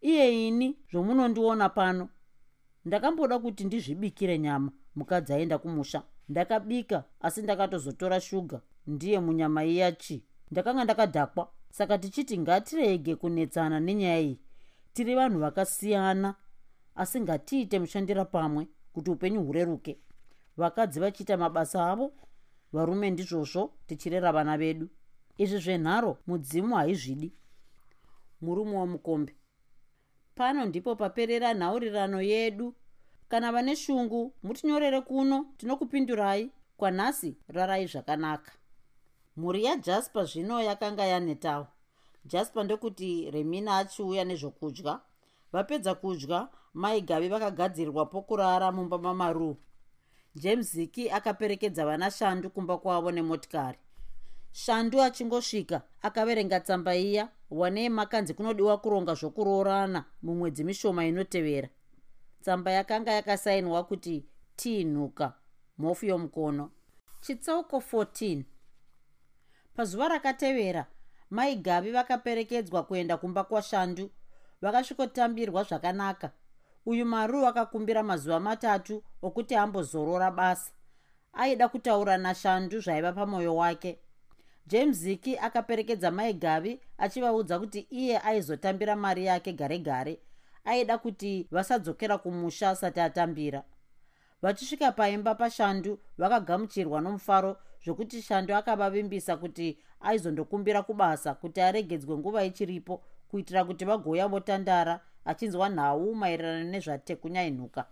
Iye 0.00 0.48
ini 0.48 0.76
zvomunondiona 0.92 1.68
pano. 1.68 2.08
Ndakamboda 2.84 3.38
kuti 3.38 3.64
ndizvibikire 3.64 4.38
nyama 4.38 4.72
mukadzi 4.96 5.32
aenda 5.32 5.58
kumusha. 5.58 6.02
Ndakabika 6.28 7.04
asi 7.20 7.42
ndakatozotora 7.42 8.20
shuga. 8.20 8.60
Ndiye 8.86 9.20
munyama 9.20 9.64
iyachi 9.64 10.24
ndakanga 10.50 10.84
ndakadhakwa 10.84 11.50
saka 11.70 11.98
tichiti 11.98 12.38
ngatirege 12.38 13.16
kunetsana 13.16 13.80
nenyaya 13.80 14.20
iyi. 14.20 14.40
Tiri 14.92 15.14
vanhu 15.14 15.38
vakasiyana 15.40 16.34
asi 16.94 17.20
ngatiite 17.20 17.78
mushandira 17.78 18.24
pamwe 18.24 18.68
kuti 18.92 19.10
upenyu 19.10 19.42
hureruke. 19.44 19.98
Vakadzi 20.56 21.00
vachiita 21.00 21.36
mabasa 21.36 21.90
avo 21.90 22.12
varume 22.72 23.10
ndizvozvo 23.10 23.72
tichirera 23.86 24.32
vana 24.32 24.58
vedu. 24.58 24.88
Izvi 25.38 25.58
zvenharo 25.58 26.18
mudzimu 26.26 26.74
haizvidi. 26.76 27.32
Murume 28.40 28.76
womukombe. 28.76 29.36
Pano 30.34 30.64
ndipo 30.66 30.96
paperera 30.96 31.54
nhaurirano 31.54 32.22
yedu. 32.22 32.74
Kana 33.28 33.52
vane 33.52 33.76
shungu 33.76 34.34
mutinyorere 34.42 35.00
kuno 35.00 35.46
tinokupindurai 35.56 36.50
kwanhasi 36.76 37.36
rarai 37.48 37.86
zvakanaka 37.86 38.52
mhuri 39.38 39.64
yajaspa 39.64 40.20
zvino 40.24 40.56
yakanga 40.68 41.04
yanetawo 41.12 41.66
jaspa 42.24 42.64
ndokuti 42.64 43.30
remina 43.30 43.78
achiuya 43.78 44.24
nezvokudya. 44.24 45.00
Vapedza 45.52 45.94
kudya 45.94 46.48
maigavi 46.74 47.28
vakagadzirirwa 47.28 48.06
pokurara 48.06 48.72
mumba 48.72 48.98
mamaru. 48.98 49.56
James 50.34 50.72
ziki 50.72 51.10
akaperekedza 51.10 51.86
vana 51.86 52.10
shandu 52.10 52.50
kumba 52.50 52.78
kwavo 52.78 53.10
nemotikari. 53.10 53.78
Shandu 54.52 55.02
achingosvika 55.02 55.82
akaverenga 56.02 56.60
tsamba 56.60 56.96
iya 56.96 57.28
wanei 57.50 57.88
makanzi 57.88 58.34
kunodiwa 58.34 58.78
kuronga 58.78 59.14
zvokuroorana 59.14 60.04
mumwedzi 60.22 60.64
mishoma 60.64 61.06
inotevera. 61.06 61.68
Tsamba 62.40 62.70
yakanga 62.70 63.12
yakasainwa 63.12 63.84
kuti 63.84 64.26
tinhuka 64.56 65.32
mhofu 65.78 66.06
yomukono. 66.06 66.70
Chitsauko 67.20 67.76
14 67.76 68.44
pazuva 69.78 70.08
rakatevera 70.08 70.86
mai 71.30 71.56
gavi 71.56 71.90
vakaperekedzwa 71.92 72.82
kuenda 72.82 73.16
kumba 73.16 73.44
kwashandu. 73.44 74.10
Vakasvikotambirwa 74.62 75.62
zvakanaka. 75.64 76.30
Uyu 76.86 77.06
maru 77.06 77.46
akakumbira 77.46 78.02
mazuva 78.02 78.40
matatu 78.40 79.02
okuti 79.22 79.54
ambozorora 79.54 80.30
basa. 80.30 80.72
Aida 81.32 81.68
kutaura 81.68 82.18
nashandu 82.18 82.80
zvaiva 82.80 83.12
pamwoyo 83.12 83.56
wake. 83.56 83.98
Jamesiki 84.66 85.38
akaperekedza 85.38 86.10
mai 86.10 86.32
gavi 86.34 86.80
achivaudza 86.98 87.58
kuti 87.58 87.80
iye 87.90 88.18
aizotambira 88.18 88.96
mari 88.96 89.26
yake 89.26 89.52
gare 89.52 89.78
gare 89.78 90.20
aida 90.64 90.98
kuti 90.98 91.46
vasadzokera 91.50 92.18
kumusha 92.18 92.70
asati 92.70 93.00
atambira. 93.00 93.62
Vachisvika 94.42 94.92
paimba 94.92 95.34
pashandu 95.34 95.98
vakagamuchirwa 96.18 97.00
nomufaro 97.00 97.56
zvokuti 97.84 98.22
shandu 98.22 98.54
akavavimbisa 98.54 99.36
kuti 99.36 99.78
aizondokumbira 100.00 100.82
kubasa 100.82 101.34
kuti 101.34 101.60
aregedzwe 101.60 102.16
nguva 102.18 102.44
ichiripo 102.44 103.02
kuitira 103.28 103.64
kuti 103.64 103.84
vagouya 103.84 104.28
votandara 104.28 105.00
achinzwa 105.24 105.68
nhau 105.68 106.14
maererano 106.14 106.64
nezvatekunyainuka 106.64 107.86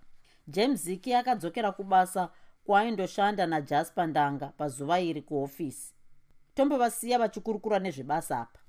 jamesiki 0.49 1.15
akadzokera 1.15 1.73
kubasa 1.73 2.31
kwaaindoshanda 2.65 3.47
najaspa 3.47 4.07
ndanga 4.07 4.47
pazuva 4.47 5.01
iri 5.01 5.23
kuhofisi. 5.23 5.95
Tombovasiya 6.55 7.19
vachikurukura 7.19 7.79
nezvebasa 7.79 8.41
apa. 8.41 8.61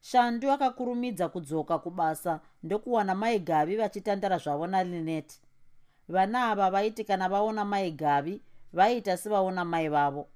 Shandu 0.00 0.50
akakurumidza 0.50 1.28
kudzoka 1.28 1.78
kubasa 1.78 2.40
ndokuwana 2.62 3.14
mai 3.14 3.38
gavi 3.38 3.76
vachitandara 3.76 4.38
zvavo 4.38 4.66
nalinet 4.66 5.40
vana 6.08 6.50
ava 6.50 6.70
vaiti 6.70 7.04
kana 7.04 7.28
vaona 7.28 7.64
mai 7.64 7.90
gavi 7.90 8.42
vaiita 8.72 9.16
sevaona 9.16 9.64
mai 9.64 9.88
vavo 9.88 10.28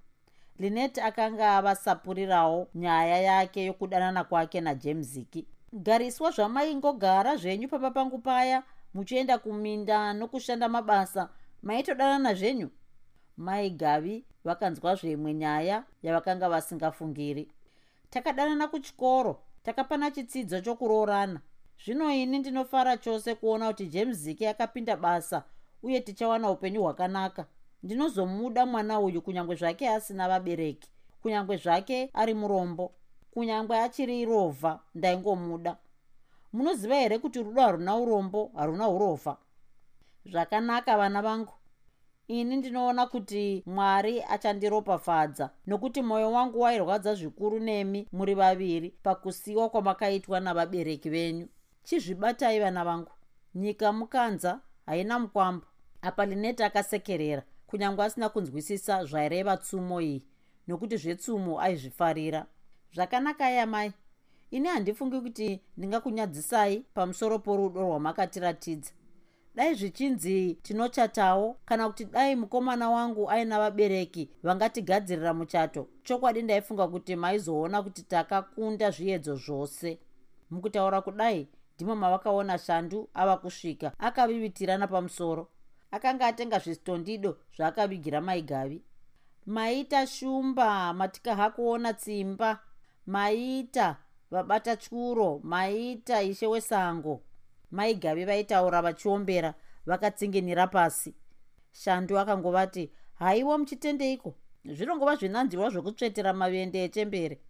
linet 0.59 0.99
akanga 0.99 1.57
avasapurirawo 1.57 2.69
nyaya 2.75 3.19
yake 3.21 3.65
yokudanana 3.65 4.25
kwake 4.25 4.61
najemziki 4.61 5.47
gariswa 5.73 6.31
zvamaingogara 6.31 7.37
zvenyu 7.37 7.69
papa 7.69 7.91
pangu 7.91 8.19
paya 8.19 8.63
muchienda 8.95 9.39
kuminda 9.39 10.13
nokushanda 10.13 10.69
mabasa 10.69 11.29
maitodanana 11.63 12.35
zvenyu? 12.35 12.71
Mai 13.37 13.71
gavi 13.71 14.25
vakanzwa 14.45 14.95
zvimwe 14.95 15.35
nyaya 15.35 15.85
yavakanga 16.03 16.49
vasingafungiri. 16.49 17.49
Takadanana 18.11 18.69
kuchikoro 18.69 19.43
takapana 19.63 20.11
chitsidzo 20.11 20.61
chokuroorana. 20.61 21.41
Zvino 21.85 22.11
ini 22.13 22.39
ndinofara 22.39 22.97
chose 22.97 23.35
kuona 23.35 23.67
kuti 23.69 23.87
jemziki 23.87 24.47
akapinda 24.47 24.97
basa 24.97 25.45
uye 25.83 26.01
tichawana 26.01 26.51
upenyu 26.51 26.83
hwakanaka 26.83 27.47
ndinozomuda 27.83 28.67
mwana 28.67 29.01
uyu 29.01 29.23
kunyange 29.23 29.55
zvake 29.55 29.89
asina 29.89 30.29
vabereki 30.29 30.91
kunyange 31.23 31.57
zvake 31.57 32.11
ari 32.15 32.35
murombo 32.35 32.93
kunyange 33.31 33.75
achiri 33.77 34.25
rovha 34.25 34.81
ndaingomuda. 34.95 35.77
Munoziva 36.53 36.95
here 36.95 37.19
kuti 37.19 37.43
rudo 37.43 37.61
haruna 37.63 37.97
urombo 37.97 38.51
haruna 38.57 38.89
urovha 38.89 39.37
zvakanaka 40.27 40.97
vana 40.97 41.23
vangu. 41.23 41.53
Ini 42.29 42.57
ndinoona 42.57 43.07
kuti 43.07 43.63
mwari 43.67 44.23
achandiropafadza 44.23 45.51
nokuti 45.67 46.03
mwoyo 46.03 46.33
wangu 46.33 46.61
wairwadza 46.61 47.15
zvikuru 47.15 47.59
nemi 47.59 48.09
muri 48.13 48.35
vaviri 48.35 48.91
pakusiyiwa 49.03 49.69
kwamakaitwa 49.69 50.41
navabereki 50.41 51.11
venyu. 51.11 51.49
Chizvibatai 51.85 52.61
vana 52.61 52.85
vangu. 52.85 53.13
Nyika 53.55 53.93
mukanza 53.93 54.61
haina 54.87 55.19
mukwambo. 55.19 55.67
Apa 56.03 56.27
lineti 56.27 56.63
akasekerera 56.63 57.43
kunyange 57.69 58.03
asina 58.03 58.29
kunzwisisa 58.29 59.05
zvaireva 59.05 59.57
tsumo 59.57 60.01
iyi 60.01 60.23
nokuti 60.69 60.97
zvetsumo 60.97 61.61
aizvifarira. 61.61 62.47
Zvakanaka 62.95 63.51
yamai. 63.51 63.93
Ini 64.51 64.69
handifungi 64.69 65.21
kuti 65.21 65.61
ndingakunyadzisai 65.77 66.85
pamusoro 66.95 67.39
porudo 67.39 67.81
rwamakatiratidza. 67.81 68.93
Dai 69.55 69.75
zvichinzi 69.75 70.59
tinochatawo 70.63 71.57
kana 71.65 71.89
kuti 71.89 72.05
dai 72.05 72.37
mukomana 72.37 72.91
wangu 72.91 73.31
aina 73.31 73.59
vabereki 73.59 74.31
vangatigadzirira 74.43 75.35
muchato 75.35 75.89
chokwadi 76.03 76.43
ndaifunga 76.43 76.89
kuti 76.89 77.17
maizoona 77.17 77.83
kuti 77.83 78.03
takakunda 78.03 78.91
zviedzo 78.91 79.37
zvose. 79.37 79.99
Mukutaura 80.51 81.01
kudai 81.01 81.49
ndimo 81.75 81.97
mavakaona 81.97 82.59
shandu 82.59 83.09
ava 83.15 83.37
kusvika 83.37 83.93
akavivitirana 83.99 84.87
pamusoro 84.87 85.49
akanga 85.91 86.27
atenga 86.27 86.59
zvistondido 86.59 87.39
zvaakavigira 87.57 88.21
maigavi. 88.21 88.83
Maita 89.47 90.07
shumba 90.07 90.93
matika 90.93 91.37
hakuona 91.37 91.93
tsimba. 91.95 92.59
Maita 93.07 93.97
vabata 94.31 94.77
tyuro 94.77 95.41
maita 95.43 96.23
ishe 96.23 96.47
wesango. 96.47 97.23
Maigavi 97.71 98.25
vaitaura 98.25 98.83
vachiombera 98.83 99.55
vakatsinginira 99.87 100.67
pasi. 100.67 101.15
Shandu 101.73 102.19
akangovati 102.19 102.91
haiwa 103.15 103.59
muchitendeiko? 103.59 104.35
Zvinongova 104.65 105.17
zvinanzirwa 105.17 105.71
zvokutsvetera 105.71 106.33
mavende 106.33 106.85
echembere. 106.85 107.41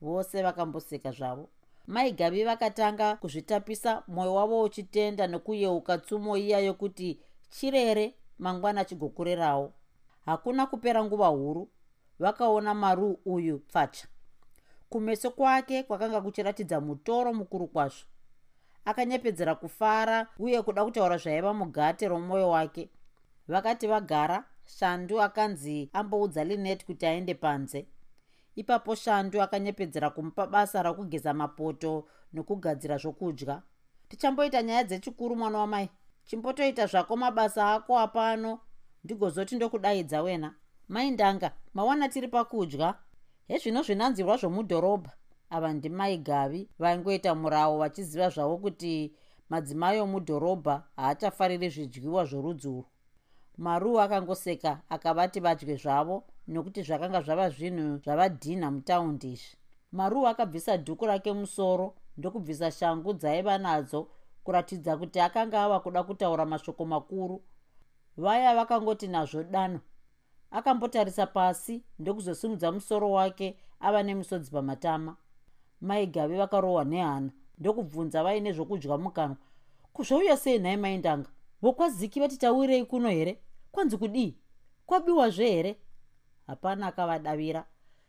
Vose 0.00 0.42
vakamboseka 0.42 1.10
zvavo. 1.12 1.48
Maigavi 1.86 2.44
vakatanga 2.44 3.16
kuzvitapisa 3.16 4.02
mwoyo 4.08 4.34
wavo 4.34 4.62
uchitenda 4.62 5.26
nokuyeuka 5.26 5.98
tsumo 5.98 6.36
iya 6.36 6.58
yokuti 6.58 7.20
chirere 7.54 8.14
mangwana 8.38 8.84
chigokurerawo 8.84 9.72
hakuna 10.26 10.66
kupera 10.66 11.04
nguva 11.04 11.26
huru. 11.26 11.68
Vakaona 12.18 12.74
maru 12.74 13.18
uyu 13.24 13.58
pfacha. 13.58 14.06
Kumeso 14.88 15.30
kwake 15.30 15.82
kwakanga 15.82 16.20
kuchiratidza 16.20 16.80
mutoro 16.80 17.32
mukuru 17.32 17.66
kwazvo. 17.66 18.06
Akanyepedzera 18.84 19.54
kufara 19.54 20.26
uye 20.38 20.62
kuda 20.62 20.84
kutaura 20.84 21.16
zvaiva 21.16 21.54
mugate 21.54 22.08
romwoyo 22.08 22.50
wake. 22.50 22.90
Vakati 23.48 23.86
vagara 23.86 24.44
shandu 24.66 25.22
akanzi 25.22 25.90
amboudza 25.92 26.44
linet 26.44 26.84
kuti 26.84 27.06
aende 27.06 27.34
panze. 27.34 27.86
Ipapo 28.56 28.94
shandu 28.94 29.42
akanyepedzera 29.42 30.10
kumupa 30.10 30.46
basa 30.46 30.82
rakugeza 30.82 31.34
mapoto 31.34 32.08
nokugadzira 32.32 32.96
zvokudya. 32.96 33.62
Tichamboita 34.08 34.62
nyaya 34.62 34.84
dzechikuru 34.84 35.36
mwana 35.36 35.58
wamai 35.58 35.90
chimbotoita 36.26 36.86
zvako 36.86 37.16
mabasa 37.16 37.74
ako 37.74 37.98
apano 37.98 38.60
ndigozoti 39.04 39.56
ndokudaidza 39.56 40.22
wena. 40.22 40.54
Mai 40.88 41.10
ndanga 41.10 41.52
mawana 41.74 42.08
tiri 42.08 42.28
pakudya. 42.28 42.94
Hezvino 43.48 43.82
zvinanzirwa 43.82 44.36
zvomudhorobha. 44.36 45.12
Ava 45.50 45.72
ndimai 45.72 46.18
gavi 46.18 46.68
vaingoita 46.78 47.34
murawo 47.34 47.78
vachiziva 47.78 48.28
zvavo 48.28 48.58
kuti 48.58 49.14
madzimai 49.48 50.00
omudhorobha 50.00 50.82
haachafariri 50.96 51.68
zvidyiwa 51.68 52.24
zvorudzi 52.24 52.68
urwu. 52.68 52.84
Maruu 53.58 54.00
akangoseka 54.00 54.80
akavati 54.88 55.40
vadye 55.40 55.76
zvavo 55.76 56.24
nokuti 56.48 56.82
zvakanga 56.82 57.20
zvava 57.22 57.50
zvinhu 57.50 57.98
zvavadhinha 58.04 58.70
mutaundi 58.70 59.32
izvi. 59.32 59.56
Maruu 59.92 60.26
akabvisa 60.26 60.76
dhuku 60.76 61.06
rake 61.06 61.32
musoro 61.32 61.94
ndokubvisa 62.16 62.70
shangu 62.70 63.12
dzaiva 63.12 63.58
nadzo 63.58 64.08
kuratidza 64.44 64.96
kuti 64.96 65.20
akanga 65.20 65.62
ava 65.64 65.80
kuda 65.80 66.02
kutaura 66.02 66.46
mashoko 66.46 66.84
makuru. 66.84 67.42
Vaya 68.16 68.54
vakangoti 68.54 69.08
nazvo 69.08 69.42
dano. 69.42 69.80
Akambotarisa 70.50 71.26
pasi 71.26 71.82
ndokuzosimudza 71.98 72.72
musoro 72.72 73.10
wake 73.10 73.58
ava 73.80 74.02
nemisodzi 74.02 74.50
pamatama. 74.50 75.16
Maigavi 75.80 76.36
vakarohwa 76.36 76.84
nehana 76.84 77.30
ndokubvunza 77.58 78.22
vaine 78.22 78.52
zvokudya 78.52 78.98
mukanwa. 78.98 79.36
Kuzvauya 79.92 80.36
sei 80.36 80.58
nhai 80.58 80.76
maindanga 80.76 81.30
vokwaziki 81.62 82.20
vati 82.20 82.36
tawirei 82.38 82.84
kuno 82.84 83.08
here? 83.08 83.40
Kwanzi 83.72 83.96
kudii? 83.96 84.38
Kwabiwazve 84.86 85.50
here? 85.50 85.80
Hapana 86.46 86.86
akavadavira. 86.86 87.66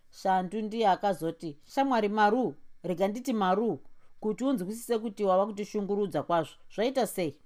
Shandu 0.10 0.62
ndiye 0.62 0.88
akazoti 0.88 1.60
shamwari 1.66 2.10
maru 2.10 2.56
rega 2.84 3.08
nditi 3.08 3.34
maru 3.34 3.80
kuti 4.26 4.44
unzwisise 4.44 5.00
kuti 5.00 5.24
wava 5.24 5.46
kutishungurudza 5.46 6.24
kwazvo. 6.24 6.56
Zvaita 6.76 7.08
sei? 7.08 7.38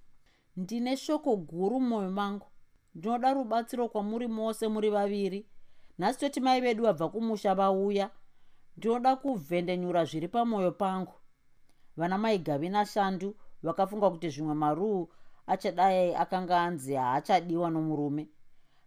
Ndine 0.57 0.97
shoko 0.97 1.35
guru 1.35 1.79
mumwoyo 1.79 2.11
mangu. 2.11 2.47
Ndinoda 2.95 3.33
rubatsiro 3.33 3.89
kwamuri 3.89 4.27
mose 4.27 4.67
muri 4.67 4.89
vaviri. 4.89 5.45
Nhasi 5.97 6.19
toti 6.19 6.39
mai 6.39 6.61
vedu 6.61 6.83
vabva 6.83 7.09
kumusha 7.09 7.55
vauya 7.55 8.09
ndinoda 8.77 9.15
kuvhendenyura 9.15 10.05
zviri 10.05 10.27
pamwoyo 10.27 10.71
pangu. 10.71 11.13
Vana 11.97 12.17
maigavi 12.17 12.69
nashandu 12.69 13.35
vakafunga 13.63 14.09
kuti 14.09 14.29
zvimwe 14.29 14.53
maruu 14.53 15.09
achadai 15.47 16.15
akanga 16.15 16.61
anzi 16.61 16.93
haachadiwa 16.93 17.69
nomurume. 17.69 18.29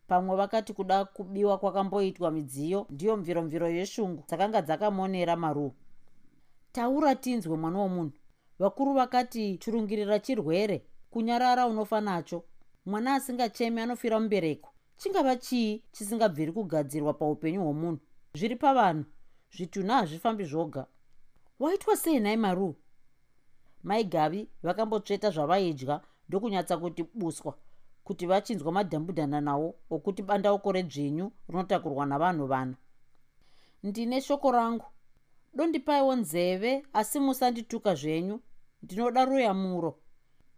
Pamwe 0.06 0.36
vakati 0.36 0.72
kuda 0.72 1.04
kubiwa 1.04 1.58
kwakamboitwa 1.58 2.30
midziyo 2.30 2.86
ndiyo 2.90 3.16
mviromviro 3.16 3.68
yeshungu 3.68 4.24
dzakanga 4.28 4.62
dzakamonera 4.62 5.36
maruu 5.36 5.72
taura 6.72 7.14
tinzwe 7.14 7.56
mwana 7.56 7.78
womunhu. 7.78 8.12
Vakuru 8.58 8.94
vakati 8.94 9.58
churungirira 9.58 10.18
chirwere 10.18 10.86
kunyarara 11.10 11.66
unofa 11.66 12.00
nacho. 12.00 12.44
Mwana 12.86 13.14
asingachemi 13.14 13.80
anofira 13.80 14.20
mubereko. 14.20 14.72
Chingava 14.96 15.36
chii 15.36 15.82
chisingabviri 15.92 16.52
kugadzirwa 16.52 17.14
paupenyu 17.14 17.60
hwomunhu? 17.62 17.98
Zviri 18.34 18.56
pavanhu. 18.56 19.04
Zvitunhu 19.56 19.92
hazvifambi 19.92 20.44
zvoga. 20.44 20.86
Waitwa 21.60 21.96
sei 21.96 22.20
nhai 22.20 22.36
maru? 22.36 22.76
Mai 23.82 24.04
gavi 24.04 24.48
vakambotsveta 24.62 25.30
zvavaidya 25.30 26.00
ndokunyatsa 26.28 26.76
kuti 26.76 27.02
buswa 27.14 27.54
kuti 28.04 28.26
vachinzwa 28.26 28.72
madhambudhana 28.72 29.40
nawo 29.40 29.74
okuti 29.90 30.22
bandauko 30.22 30.72
redzvinyu 30.72 31.32
rinotakurwa 31.48 32.06
navanhu 32.06 32.46
vana. 32.46 32.76
Ndine 33.82 34.20
shoko 34.20 34.52
rangu 34.52 34.86
dondipaiwo 35.54 36.16
nzeve 36.16 36.82
asi 36.92 37.20
musandituka 37.20 37.94
zvenyu. 37.94 38.40
Ndinoda 38.82 39.24
ruyamuro. 39.24 39.98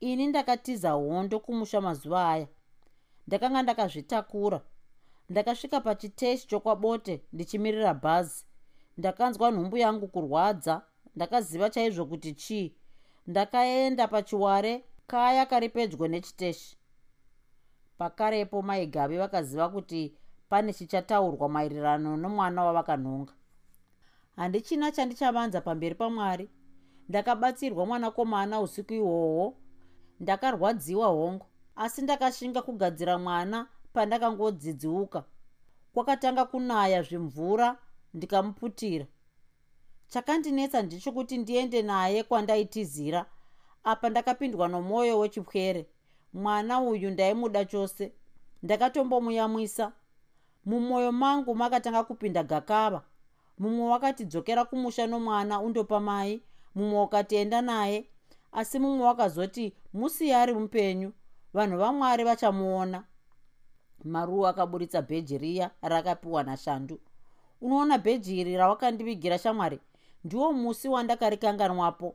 Ini 0.01 0.27
ndakatiza 0.27 0.91
hondo 0.91 1.41
kumusha 1.41 1.81
mazuva 1.81 2.29
aya. 2.31 2.49
Ndakanga 3.27 3.63
ndakazvitakura. 3.63 4.61
Ndakasvika 5.29 5.81
pachiteshi 5.81 6.47
chokwabote 6.49 7.23
ndichimirira 7.33 7.95
bhazi. 7.95 8.45
Ndakanzwa 8.99 9.51
nhumbu 9.51 9.77
yangu 9.77 10.09
kurwadza. 10.09 10.83
Ndakaziva 11.17 11.71
chaizvo 11.71 12.07
kuti 12.07 12.33
chii. 12.35 12.75
Ndakaenda 13.27 14.09
pachiware 14.09 14.85
kaya 15.07 15.47
kari 15.47 15.69
pedyo 15.69 16.09
nechiteshi. 16.09 16.77
Pakarepo 17.99 18.63
maigave 18.63 19.19
vakaziva 19.19 19.69
kuti 19.69 20.15
pane 20.49 20.73
chichataurwa 20.73 21.49
maererano 21.49 22.17
nomwana 22.17 22.65
wavakanhonga 22.65 23.33
handichina 24.37 24.93
chandichavanza 24.93 25.61
pamberi 25.61 25.95
pamwari. 25.95 26.51
Ndakabatsirwa 27.09 27.87
mwanakomana 27.87 28.61
usiku 28.61 28.95
ihwohwo 28.95 29.57
ndakarwadziwa 30.21 31.07
hongu 31.07 31.47
asi 31.77 32.03
ndakashinga 32.03 32.63
kugadzira 32.63 33.19
mwana 33.19 33.69
pandakangodzidziuka. 33.93 35.25
Kwakatanga 35.95 36.45
kunaya 36.45 37.03
zvimvura 37.03 37.79
ndikamuputira. 38.15 39.07
Chakandinetsa 40.09 40.83
ndichokuti 40.83 41.39
ndiende 41.39 41.83
naye 41.83 42.23
kwandaitizira. 42.23 43.27
Apa 43.85 44.09
ndakapindwa 44.11 44.69
nomwoyo 44.69 45.19
wechipwere. 45.19 45.87
Mwana 46.33 46.81
uyu 46.81 47.11
ndaimuda 47.11 47.65
chose. 47.65 48.13
Ndakatombomuyamwisa 48.63 49.93
mumwoyo 50.65 51.13
mangu 51.13 51.55
makatanga 51.55 52.05
kupinda 52.05 52.43
gakava 52.43 53.03
mumwe 53.59 53.87
wakatidzokera 53.91 54.65
kumusha 54.65 55.07
nomwana 55.07 55.61
undopa 55.61 56.01
mai 56.01 56.43
mumwe 56.75 57.01
ukatienda 57.03 57.63
naye 57.63 58.09
asi 58.53 58.79
mumwe 58.79 59.07
wakazoti 59.07 59.75
musiye 59.93 60.37
ari 60.37 60.55
mupenyu. 60.55 61.13
Vanhu 61.55 61.79
vamwari 61.79 62.25
vachamuona. 62.25 63.05
Maruwa 64.05 64.51
akaburitsa 64.51 65.03
bheji 65.03 65.39
riya 65.39 65.71
rakapiwa 65.83 66.43
nashandu. 66.43 67.01
Unoona 67.61 67.99
bheji 67.99 68.41
iri 68.41 68.57
rawakandivigira 68.57 69.39
shamwari? 69.39 69.81
Ndiwo 70.25 70.53
musi 70.53 70.89
wandakarikanganwapo. 70.89 72.15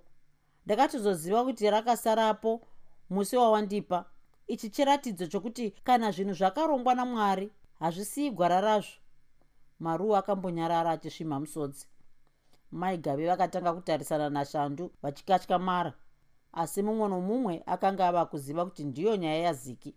Ndakatozoziva 0.65 1.43
kuti 1.43 1.69
rakasarapo 1.69 2.61
musi 3.09 3.37
wawandipa. 3.37 4.05
Ichi 4.47 4.69
chiratidzo 4.69 5.27
chokuti 5.27 5.71
kana 5.83 6.11
zvinhu 6.11 6.33
zvakarongwa 6.33 6.95
namwari 6.95 7.51
hazvisiyi 7.79 8.31
gwara 8.31 8.61
razvo 8.61 8.91
maruwa 9.79 10.19
akambonyarara 10.19 10.91
achisvimha 10.91 11.39
musodzi. 11.39 11.87
Maigave 12.71 13.27
vakatanga 13.27 13.73
kutarisana 13.73 14.29
nashandu 14.29 14.91
vachikatyamara 15.01 15.93
asi 16.53 16.81
mumwe 16.83 17.07
nomumwe 17.09 17.63
akanga 17.65 18.07
ava 18.07 18.25
kuziva 18.25 18.65
kuti 18.65 18.83
ndiyo 18.83 19.15
nyaya 19.15 19.41
yaziki. 19.45 19.95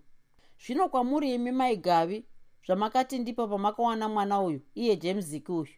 Zvino 0.62 0.88
kwamuri 0.88 1.34
imi 1.34 1.52
maigavi 1.52 2.24
zvamakati 2.66 3.18
ndipo 3.18 3.48
pamakawana 3.48 4.08
mwana 4.08 4.40
uyu 4.40 4.60
iye 4.74 4.96
james 4.96 5.24
ziki 5.24 5.52
uyu 5.52 5.74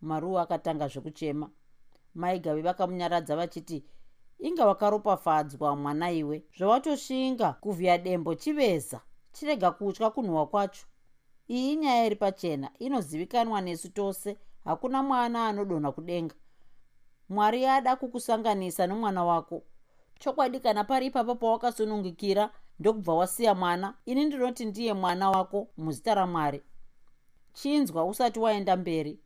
maruwa 0.00 0.42
akatanga 0.42 0.88
zvekuchema 0.88 1.50
maigavi 2.14 2.62
vakamunyaradza 2.62 3.36
vachiti 3.36 3.84
inga 4.38 4.66
wakaropafadzwa 4.66 5.76
mwana 5.76 6.10
iwe. 6.12 6.44
Zvawatoshinga 6.58 7.52
kuvhiya 7.52 7.98
dembo 7.98 8.34
chiveza. 8.34 9.00
Chirega 9.32 9.70
kutya 9.70 10.10
kunhuhwa 10.10 10.46
kwacho 10.46 10.86
iyi 11.48 11.76
nyaya 11.76 12.06
iri 12.06 12.16
pachena 12.16 12.70
inozivikanwa 12.78 13.60
nesu 13.60 13.88
tose. 13.88 14.36
Hakuna 14.64 15.02
mwana 15.02 15.46
anodonha 15.48 15.92
kudenga. 15.92 16.34
Mwari 17.28 17.66
ada 17.66 17.96
kukusanganisa 17.96 18.86
nomwana 18.86 19.24
wako. 19.24 19.62
Chokwadi 20.18 20.60
kana 20.60 20.84
pari 20.84 21.06
ipapo 21.06 21.34
pawakasunungukira 21.34 22.50
ndokubva 22.78 23.14
wasiya 23.14 23.54
mwana 23.54 23.94
ini 24.06 24.24
ndinoti 24.24 24.64
ndiye 24.64 24.92
mwana 24.94 25.30
wako 25.30 25.68
muzita 25.76 26.14
ramwari. 26.14 26.62
Chinzwa 27.52 28.04
usati 28.04 28.38
waenda 28.38 28.76
mberi. 28.76 29.20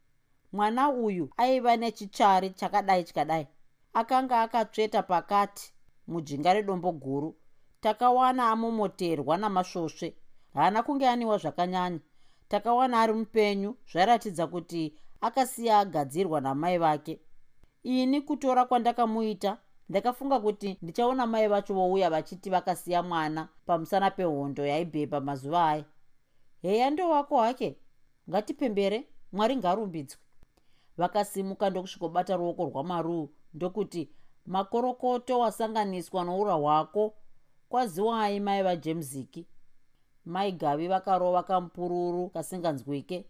Mwana 0.53 0.91
uyu 0.91 1.31
aiva 1.37 1.77
nechichari 1.77 2.51
chakadai 2.51 3.05
chikadai 3.05 3.47
akanga 3.93 4.43
akatsveta 4.43 5.03
pakati 5.03 5.73
mujinga 6.07 6.55
redombo 6.55 6.93
guru. 6.93 7.37
Takawana 7.81 8.51
amomoterwa 8.51 9.37
namasvosve 9.37 10.17
haana 10.55 10.83
kunge 10.83 11.09
aniwa 11.09 11.39
zvakanyanya 11.39 12.01
takawana 12.49 13.01
ari 13.01 13.13
mupenyu 13.13 13.77
zvairatidza 13.93 14.47
kuti 14.47 14.95
akasiya 15.21 15.79
agadzirwa 15.79 16.41
namai 16.41 16.79
vake. 16.79 17.21
Ini 17.83 18.21
kutora 18.21 18.65
kwandakamuita 18.65 19.59
ndakafunga 19.89 20.41
kuti 20.41 20.79
ndichaona 20.83 21.27
mai 21.27 21.49
vacho 21.49 21.75
vouya 21.75 22.11
vachiti 22.11 22.51
vakasiya 22.51 23.03
mwana 23.03 23.49
pamusana 23.67 24.11
pehondo 24.11 24.67
yaibhebha 24.67 25.21
mazuva 25.21 25.69
aya. 25.69 25.85
Heya 26.63 26.91
ndowako 26.91 27.41
hake? 27.41 27.79
Ngatipembere 28.31 29.09
mwari 29.33 29.57
ngarumbidzwe. 29.57 30.21
Vakasimuka 30.97 31.71
ndokusvikobata 31.71 32.37
ruoko 32.37 32.65
rwamaruu 32.65 33.31
ndokuti 33.55 34.11
makorokoto 34.47 35.39
wasanganiswa 35.39 36.25
noura 36.25 36.55
hwako 36.55 37.15
kwaziwai 37.69 38.41
mai 38.41 38.63
vajemziki 38.63 39.47
mai 40.29 40.53
gavi 40.53 40.89
vakarova 40.89 41.43
kamupururu 41.43 42.29
kasinganzwike. 42.35 43.25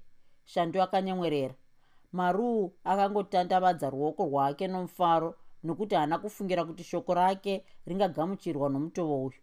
Shandu 0.44 0.82
akanyemwerera 0.82 1.54
maruu 2.12 2.72
akangotandavadza 2.84 3.90
ruoko 3.90 4.24
rwake 4.26 4.66
nomufaro 4.68 5.34
nokuti 5.64 5.94
haana 5.94 6.18
kufungira 6.18 6.64
kuti 6.64 6.84
shoko 6.84 7.14
rake 7.14 7.64
ringagamuchirwa 7.86 8.68
nomutovo 8.68 9.24
uyu. 9.24 9.40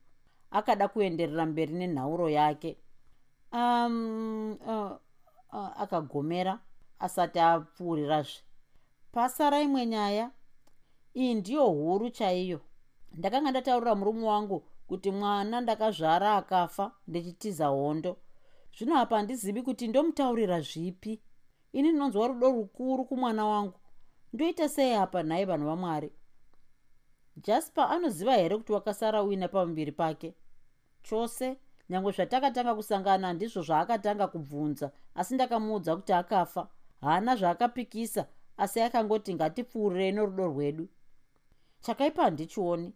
Akada 0.51 0.87
kuenderera 0.87 1.45
mberi 1.45 1.73
nenhauro 1.73 2.29
yake. 2.29 2.77
Um, 3.53 4.51
uh, 4.67 4.91
uh, 5.53 5.81
akagomera 5.81 6.59
asati 6.99 7.39
apfuurirazve 7.39 8.41
pasara 9.11 9.61
imwe 9.61 9.85
nyaya 9.85 10.31
iyi 11.15 11.33
ndiyo 11.35 11.65
huru 11.67 12.09
chaiyo. 12.09 12.59
Ndakanga 13.11 13.51
ndataurira 13.51 13.95
murume 13.95 14.25
wangu 14.27 14.63
kuti 14.87 15.11
mwana 15.11 15.61
ndakazvara 15.61 16.35
akafa 16.35 16.91
ndichitiza 17.07 17.67
hondo. 17.67 18.17
Zvino 18.77 18.97
apa 18.99 19.17
handizivi 19.17 19.61
kuti 19.61 19.87
ndomutaurira 19.87 20.61
zvipi. 20.61 21.21
Ini 21.73 21.89
ndinonzwa 21.89 22.27
rudo 22.27 22.51
rukuru 22.51 23.05
kumwana 23.05 23.45
wangu. 23.45 23.79
Ndoita 24.33 24.69
sei 24.69 24.93
apa 24.93 25.23
nhai 25.23 25.45
vanhu 25.45 25.65
vamwari 25.65 26.11
jasper 27.37 27.83
anoziva 27.91 28.35
here 28.35 28.57
kuti 28.57 28.71
wakasara 28.71 29.23
uina 29.23 29.47
pamuviri 29.47 29.91
pake? 29.91 30.33
Chose 31.03 31.57
nyange 31.89 32.11
zvatakatanga 32.11 32.75
kusangana 32.75 33.33
ndizvo 33.33 33.61
zvaakatanga 33.61 34.27
kubvunza 34.27 34.91
asi 35.15 35.33
ndakamuudza 35.35 35.95
kuti 35.95 36.13
akafa. 36.13 36.67
Haana 37.01 37.35
zvaakapikisa 37.35 38.27
asi 38.57 38.81
akangoti 38.81 39.33
ngatipfuurirei 39.35 40.11
norudo 40.11 40.47
rwedu. 40.47 40.87
Chakaipa 41.81 42.23
handichioni 42.23 42.93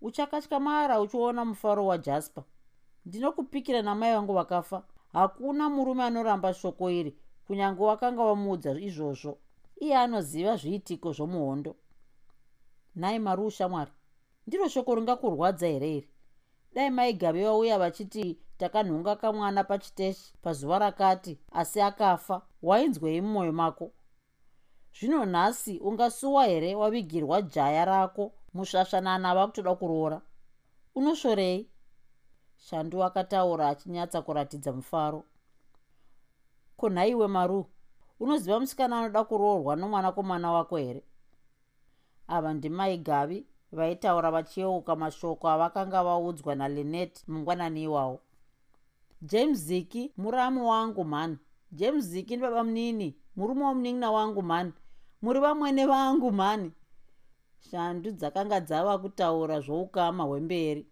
uchakatyamara 0.00 1.00
uchiona 1.00 1.44
mufaro 1.44 1.86
wajasper. 1.86 2.44
Ndinokupikira 3.06 3.82
namai 3.82 4.14
vangu 4.14 4.34
vakafa. 4.34 4.82
Hakuna 5.12 5.68
murume 5.68 6.04
anoramba 6.04 6.54
shoko 6.54 6.90
iri 6.90 7.16
kunyange 7.46 7.82
wakanga 7.82 8.22
wamuudza 8.22 8.70
izvozvo. 8.80 9.38
Iye 9.80 9.96
anoziva 9.96 10.56
zviitiko 10.56 11.12
zvomuhondo. 11.12 11.76
Nhai 12.96 13.18
mari 13.18 13.42
ushamwari 13.42 13.90
ndiro 14.46 14.68
shoko 14.68 14.94
ringakurwadza 14.94 15.66
here 15.66 15.96
iri? 15.96 16.08
Dai 16.74 16.90
maigave 16.90 17.44
vauya 17.44 17.78
vachiti 17.78 18.38
takanhonga 18.58 19.16
kamwana 19.16 19.64
pachiteshi 19.64 20.34
pazuva 20.42 20.78
rakati 20.78 21.38
asi 21.52 21.80
akafa. 21.80 22.42
Wainzwei 22.62 23.20
mumwoyo 23.20 23.52
mako. 23.52 23.92
Zvino 25.00 25.24
nhasi 25.24 25.78
ungasuwa 25.78 26.44
here 26.46 26.74
wavigirwa 26.74 27.42
jaya 27.42 27.84
rako 27.84 28.32
musvasvanana 28.54 29.34
vakutoda 29.34 29.74
kuroora. 29.74 30.20
Unoshorei? 30.94 31.68
Shandu 32.56 33.04
akataura 33.04 33.68
achinyatsa 33.68 34.22
kuratidza 34.22 34.72
mufaro 34.72 35.24
kunhaiwe 36.76 37.26
maru. 37.26 37.66
Unoziva 38.20 38.60
musikana 38.60 38.98
anoda 38.98 39.24
kuroorwa 39.24 39.76
nomwanakomana 39.76 40.52
wako 40.52 40.76
here? 40.76 41.02
Ava 42.28 42.54
ndimai 42.54 42.98
gavi 42.98 43.46
vaitaura 43.72 44.30
vachiyeuka 44.30 44.96
mashoko 44.96 45.48
avakanga 45.48 46.04
vaudzwa 46.04 46.54
nalinet 46.54 47.28
mungwanani 47.28 47.82
iwawo. 47.82 48.20
James 49.22 49.58
ziki 49.58 50.12
muramu 50.16 50.68
wangu 50.70 51.04
mhani. 51.04 51.38
James 51.72 52.04
ziki 52.04 52.36
ndibaba 52.36 52.64
munini 52.64 53.16
murume 53.36 53.64
womunin'ina 53.64 54.10
wangu 54.10 54.42
mhani. 54.42 54.72
Muri 55.22 55.40
vamwene 55.40 55.86
vangu 55.86 56.32
mhani 56.32 56.72
shandu 57.60 58.10
dzakanga 58.10 58.60
dzava 58.60 58.98
kutaura 58.98 59.60
zvoukama 59.60 60.24
hwemberi. 60.24 60.86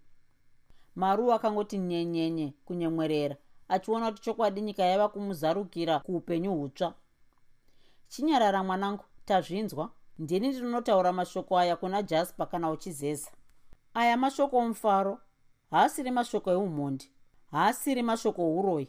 Maru 0.94 1.32
akangoti 1.32 1.78
nyenyenye 1.78 2.52
kunyemwerera 2.64 3.36
achiona 3.68 4.10
kuti 4.10 4.22
chokwadi 4.22 4.60
nyika 4.60 4.82
yaiva 4.82 5.08
kumuzarukira 5.08 5.98
kuupenyu 5.98 6.54
hutsva. 6.54 6.94
Chinyarara 8.08 8.64
mwanangu 8.64 9.04
tazvinzwa. 9.24 9.90
Ndini 10.18 10.48
ndinotaura 10.48 11.12
mashoko 11.12 11.58
aya 11.58 11.76
kuna 11.76 12.02
jasper 12.02 12.48
kana 12.48 12.70
uchizeza. 12.70 13.30
Aya 13.94 14.16
mashoko 14.16 14.56
omufaro 14.56 15.18
haasiri 15.70 16.10
mashoko 16.10 16.50
eumhondi 16.50 17.10
haasiri 17.50 18.02
mashoko 18.02 18.42
ouroyi 18.42 18.88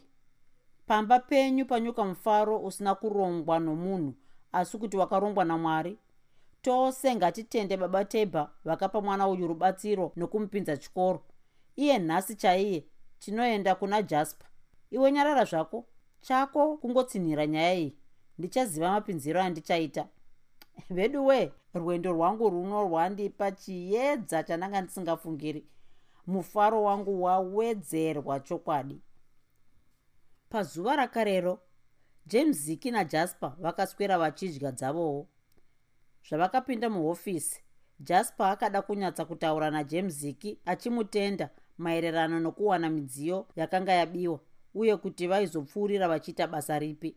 pamba 0.86 1.18
penyu 1.18 1.66
panyuka 1.66 2.04
mufaro 2.04 2.58
usina 2.58 2.94
kurongwa 2.94 3.58
nomunhu 3.58 4.14
asi 4.52 4.78
kuti 4.78 4.96
wakarongwa 4.96 5.44
namwari 5.44 5.98
tose 6.62 7.14
ngatitende 7.16 7.76
baba 7.76 8.04
tebha 8.04 8.50
vakapa 8.64 9.00
mwana 9.00 9.28
uyu 9.28 9.46
rubatsiro 9.46 10.12
nokumupinza 10.16 10.76
chikoro. 10.76 11.22
Iye 11.76 11.98
nhasi 11.98 12.34
chaiye 12.34 12.84
tinoenda 13.18 13.74
kuna 13.74 14.02
jasper. 14.02 14.46
Iwe 14.90 15.12
nyarara 15.12 15.44
zvako 15.44 15.84
chako 16.20 16.76
kungotsinhira 16.76 17.46
nyaya 17.46 17.74
iyi. 17.74 17.96
Ndichaziva 18.38 18.90
mapinziro 18.90 19.40
andichaita. 19.42 20.08
Vedu 20.90 21.26
we 21.26 21.52
rwendo 21.74 22.12
rwangu 22.12 22.50
runo 22.50 22.82
rwandipa 22.82 23.52
chiedza 23.52 24.42
chandanga 24.42 24.80
ndisingafungiri. 24.80 25.66
Mufaro 26.26 26.82
wangu 26.82 27.22
wawedzerwa 27.22 28.40
chokwadi. 28.40 29.00
Pazuva 30.48 30.96
rakarero 30.96 31.58
james 32.26 32.56
ziki 32.56 32.90
najasper 32.90 33.52
vakaswera 33.58 34.18
vachidya 34.18 34.72
dzavowo 34.72 35.28
zvavakapinda 36.28 36.90
muhofisi. 36.90 37.60
Jasper 38.00 38.46
akada 38.46 38.82
kunyatsa 38.82 39.24
kutaura 39.24 39.70
najames 39.70 40.14
ziki 40.14 40.58
achimutenda 40.66 41.50
maererano 41.78 42.40
nokuwana 42.40 42.90
midziyo 42.90 43.46
yakanga 43.56 43.92
yabiwa 43.92 44.40
uye 44.74 44.96
kuti 44.96 45.26
vaizopfuurira 45.26 46.08
vachiita 46.08 46.46
basa 46.46 46.78
ripi. 46.78 47.16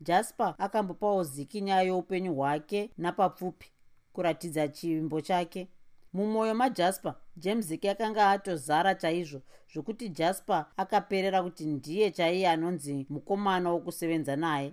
Jasper 0.00 0.54
akambopawo 0.58 1.24
ziki 1.24 1.60
nyaya 1.60 1.82
youpenyu 1.82 2.34
hwake 2.34 2.90
napapfupi 2.98 3.70
kuratidza 4.12 4.68
chivimbo 4.68 5.20
chake. 5.20 5.68
Mumwoyo 6.12 6.54
majasper 6.54 7.14
james 7.36 7.66
ziki 7.66 7.88
akanga 7.88 8.30
atozara 8.30 8.94
chaizvo 8.94 9.40
zvokuti 9.72 10.08
jasper 10.08 10.66
akaperera 10.76 11.42
kuti 11.42 11.66
ndiye 11.66 12.10
chaiye 12.10 12.48
anonzi 12.48 13.06
mukomana 13.10 13.70
wokusevenza 13.70 14.36
naye 14.36 14.72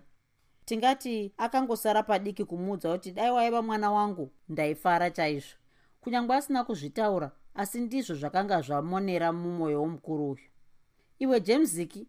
tingati 0.72 1.34
akangosara 1.38 2.04
padiki 2.04 2.46
kumuudza 2.46 2.92
kuti 2.92 3.12
dai 3.12 3.32
waiva 3.32 3.62
mwana 3.62 3.92
wangu 3.92 4.32
ndaifara 4.50 5.12
chaizvo. 5.12 5.58
Kunyange 6.02 6.34
asina 6.34 6.64
kuzvitaura 6.64 7.32
asi 7.56 7.80
ndizvo 7.80 8.16
zvakanga 8.16 8.62
zvamonera 8.62 9.34
mumwoyo 9.34 9.82
womukuru 9.82 10.32
uyu. 10.32 10.48
Iwe 11.20 11.40
james 11.42 11.70
ziki 11.70 12.08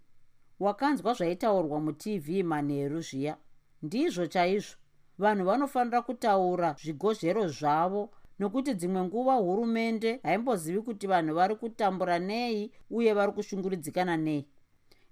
wakanzwa 0.61 1.15
zvaitaurwa 1.15 1.81
mutv 1.81 2.29
manheru 2.45 3.01
zviya. 3.01 3.37
Ndizvo 3.83 4.27
chaizvo. 4.27 4.77
Vanhu 5.19 5.45
vanofanira 5.45 6.03
kutaura 6.03 6.77
zvigozhero 6.83 7.49
zvavo 7.49 8.11
nokuti 8.39 8.75
dzimwe 8.75 9.03
nguva 9.03 9.35
hurumende 9.35 10.21
haimbozivi 10.23 10.81
kuti 10.81 11.07
vanhu 11.07 11.35
vari 11.35 11.57
kutambura 11.57 12.19
nei 12.19 12.73
uye 12.91 13.13
vari 13.15 13.33
kushunguridzikana 13.33 14.17
nei. 14.17 14.47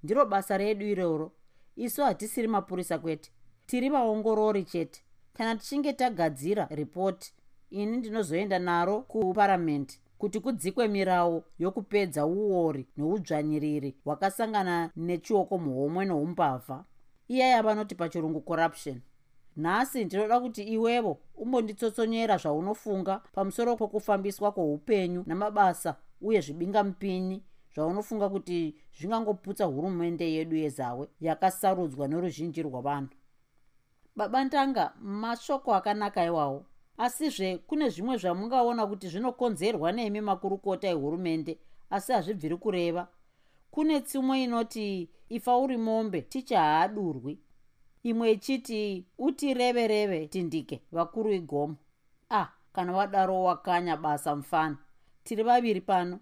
Ndiro 0.02 0.26
basa 0.26 0.58
redu 0.58 0.86
iroro. 0.86 1.32
Isu 1.76 2.02
hatisiri 2.02 2.48
mapurisa 2.48 2.98
kwete 2.98 3.30
tiri 3.70 3.88
vaongorori 3.88 4.64
chete. 4.64 5.02
Kana 5.32 5.56
tichinge 5.56 5.92
tagadzira 5.92 6.68
ripoti 6.70 7.32
ini 7.70 7.96
ndinozoenda 7.96 8.58
naro 8.58 9.00
kuparamende 9.00 9.94
kuti 10.18 10.40
kudzikwe 10.40 10.88
mirawo 10.88 11.44
yokupedza 11.58 12.26
uori 12.26 12.86
noudzvanyiriri 12.96 13.96
hwakasangana 14.04 14.90
nechioko 14.96 15.58
muhomwe 15.58 16.04
noumbavha. 16.04 16.84
Iyaya 17.28 17.62
vanoti 17.62 17.94
pachirungu 17.94 18.40
corruption. 18.40 19.00
Nhasi 19.56 20.04
ndinoda 20.04 20.40
kuti 20.40 20.62
iwevo 20.62 21.18
umbonditsotsonyera 21.36 22.36
zvaunofunga 22.36 23.22
pamusoro 23.32 23.76
kwekufambiswa 23.76 24.52
kwoupenyu 24.52 25.24
namabasa 25.26 25.96
uye 26.20 26.40
zvibingamupini 26.40 27.42
zvaunofunga 27.74 28.28
kuti 28.28 28.74
zvingangoputsa 28.98 29.64
hurumende 29.64 30.32
yedu 30.32 30.56
yezawe 30.56 31.08
yakasarudzwa 31.20 32.08
noruzhinji 32.08 32.62
rwavanhu 32.62 33.19
babandanga 34.20 34.92
mashoko 35.00 35.74
akanaka 35.74 36.24
iwawo. 36.24 36.64
Asizve 36.98 37.58
kune 37.58 37.88
zvimwe 37.88 38.16
zvamungaona 38.16 38.86
kuti 38.86 39.08
zvinokonzerwa 39.08 39.92
nemi 39.92 40.20
makurukota 40.20 40.88
ehurumende 40.88 41.58
asi 41.90 42.12
hazvibviri 42.12 42.56
kureva. 42.56 43.08
Kune 43.70 44.00
tsumo 44.00 44.36
inoti 44.36 45.08
ifa 45.28 45.56
uri 45.56 45.76
mombe 45.76 46.20
ticha 46.22 46.60
haadurwi. 46.60 47.38
Imwe 48.02 48.32
ichiti 48.32 49.06
utireve 49.18 49.88
reve 49.88 50.26
tindike 50.26 50.82
vakuru 50.92 51.32
igomo. 51.32 51.76
Ah 52.30 52.48
kana 52.72 52.92
wadaro 52.92 53.42
wakanya 53.42 53.96
basa 53.96 54.36
mufana. 54.36 54.76
Tiri 55.24 55.42
vaviri 55.42 55.80
pano. 55.80 56.20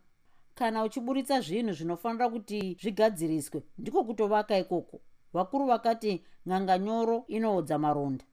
Kana 0.54 0.84
uchiburitsa 0.84 1.40
zvinhu 1.40 1.72
zvinofanira 1.72 2.28
kuti 2.28 2.76
zvigadziriswe 2.80 3.62
ndiko 3.78 4.04
kutovaka 4.04 4.58
ikoko. 4.58 5.00
Vakuru 5.32 5.66
vakati 5.66 6.24
ng'anga 6.48 6.78
nyoro 6.78 7.24
inoodza 7.28 7.78
maronda. 7.78 8.24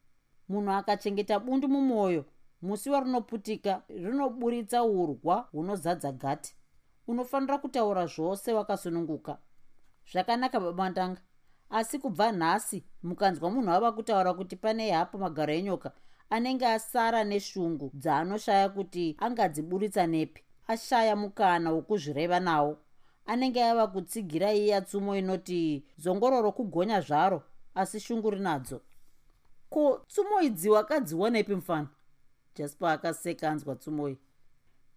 Munhu 0.50 0.72
akachengeta 0.72 1.40
bundu 1.40 1.68
mumwoyo 1.68 2.26
musi 2.62 2.90
warinoputika 2.90 3.82
rinoburitsa 3.90 4.84
urwa 4.84 5.36
hunozadza 5.52 6.12
gati. 6.12 6.56
Unofanira 7.08 7.58
kutaura 7.58 8.06
zvose 8.06 8.54
wakasununguka. 8.54 9.38
Zvakanaka 10.12 10.60
babandanga 10.60 11.22
asi 11.70 12.00
kubva 12.00 12.32
nhasi 12.32 12.84
mukanzwa 13.04 13.50
munhu 13.50 13.72
ava 13.72 13.92
kutaura 13.92 14.34
kuti 14.34 14.56
pane 14.56 14.92
hapo 14.92 15.18
magaro 15.18 15.54
enyoka 15.54 15.92
anenge 16.30 16.68
asara 16.68 17.24
neshungu 17.24 17.92
dzaanoshaya 17.94 18.70
kuti 18.70 19.16
angadziburitsa 19.20 20.08
nepi 20.08 20.42
ashaya 20.68 21.16
mukana 21.16 21.72
wokuzvireva 21.72 22.40
nawo. 22.40 22.78
Anenge 23.26 23.64
ava 23.64 23.88
kutsigira 23.88 24.54
iya 24.54 24.82
tsumo 24.82 25.16
inoti 25.16 25.86
zongororo 25.98 26.52
kugonya 26.52 27.02
zvaro 27.02 27.44
asi 27.76 28.00
shungu 28.00 28.30
rinadzo. 28.30 28.82
Ko 29.70 30.04
tsumo 30.08 30.42
idzi 30.42 30.70
wakadzionepi 30.70 31.56
mufana? 31.56 31.88
Jasper 32.56 32.90
akaseka 32.90 33.52
anzwa 33.52 33.76
tsumo 33.76 34.08
iyi 34.10 34.18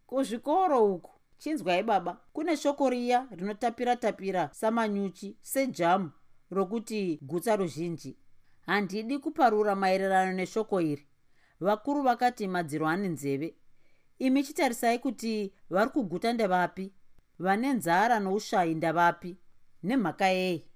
kuzvikoro 0.06 0.94
uku? 0.94 1.10
Chinzwai 1.38 1.82
baba. 1.82 2.20
Kune 2.32 2.56
shoko 2.56 2.90
riya 2.90 3.28
rinotapira 3.30 3.96
tapira 3.96 4.50
samanyuchi 4.52 5.36
sejamu 5.42 6.10
rokuti 6.50 7.18
gutsa 7.22 7.56
ruzhinji. 7.56 8.16
Handidi 8.66 9.18
kuparura 9.18 9.74
maererano 9.74 10.32
neshoko 10.32 10.80
iri. 10.80 11.06
Vakuru 11.60 12.02
vakati 12.02 12.48
madziro 12.48 12.88
ane 12.88 13.08
nzeve 13.08 13.54
imi 14.18 14.42
chitarisai 14.42 14.98
kuti 14.98 15.52
vari 15.70 15.90
kuguta 15.90 16.32
ndevapi 16.32 16.92
vane 17.38 17.72
nzara 17.72 18.20
noushayi 18.20 18.74
ndavapi? 18.74 19.36
Nemhaka 19.82 20.26
yei 20.26 20.67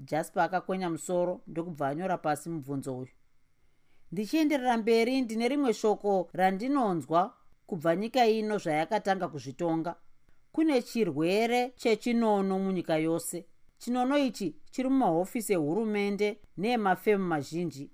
jasper 0.00 0.42
akakwenya 0.42 0.90
musoro 0.90 1.40
ndokubva 1.46 1.88
anyora 1.88 2.18
pasi 2.18 2.48
mubvunzo 2.50 2.98
uyu. 2.98 3.12
Ndichienderera 4.12 4.76
mberi 4.76 5.20
ndine 5.20 5.48
rimwe 5.48 5.74
shoko 5.74 6.30
randinonzwa 6.32 7.34
kubva 7.66 7.96
nyika 7.96 8.26
ino 8.26 8.58
zvayakatanga 8.58 9.28
kuzvitonga. 9.28 9.94
Kune 10.52 10.82
chirwere 10.82 11.70
chechinono 11.76 12.58
munyika 12.58 12.96
yose. 12.96 13.46
Chinono 13.78 14.18
ichi 14.18 14.56
chiri 14.70 14.88
mumahofisi 14.88 15.52
ehurumende 15.52 16.40
neemafemu 16.56 17.24
mazhinji. 17.24 17.90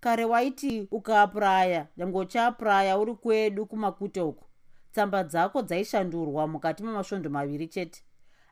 Kare 0.00 0.24
waiti 0.24 0.88
ukaapuraya 0.90 1.88
nyange 1.96 2.18
uchiapuraya 2.18 2.98
uri 2.98 3.14
kwedu 3.14 3.66
kumakute 3.66 4.20
uku 4.20 4.44
tsamba 4.92 5.24
dzako 5.24 5.62
dzaishandurwa 5.62 6.46
mukati 6.46 6.82
memasvondo 6.82 7.30
maviri 7.30 7.68
chete. 7.68 8.02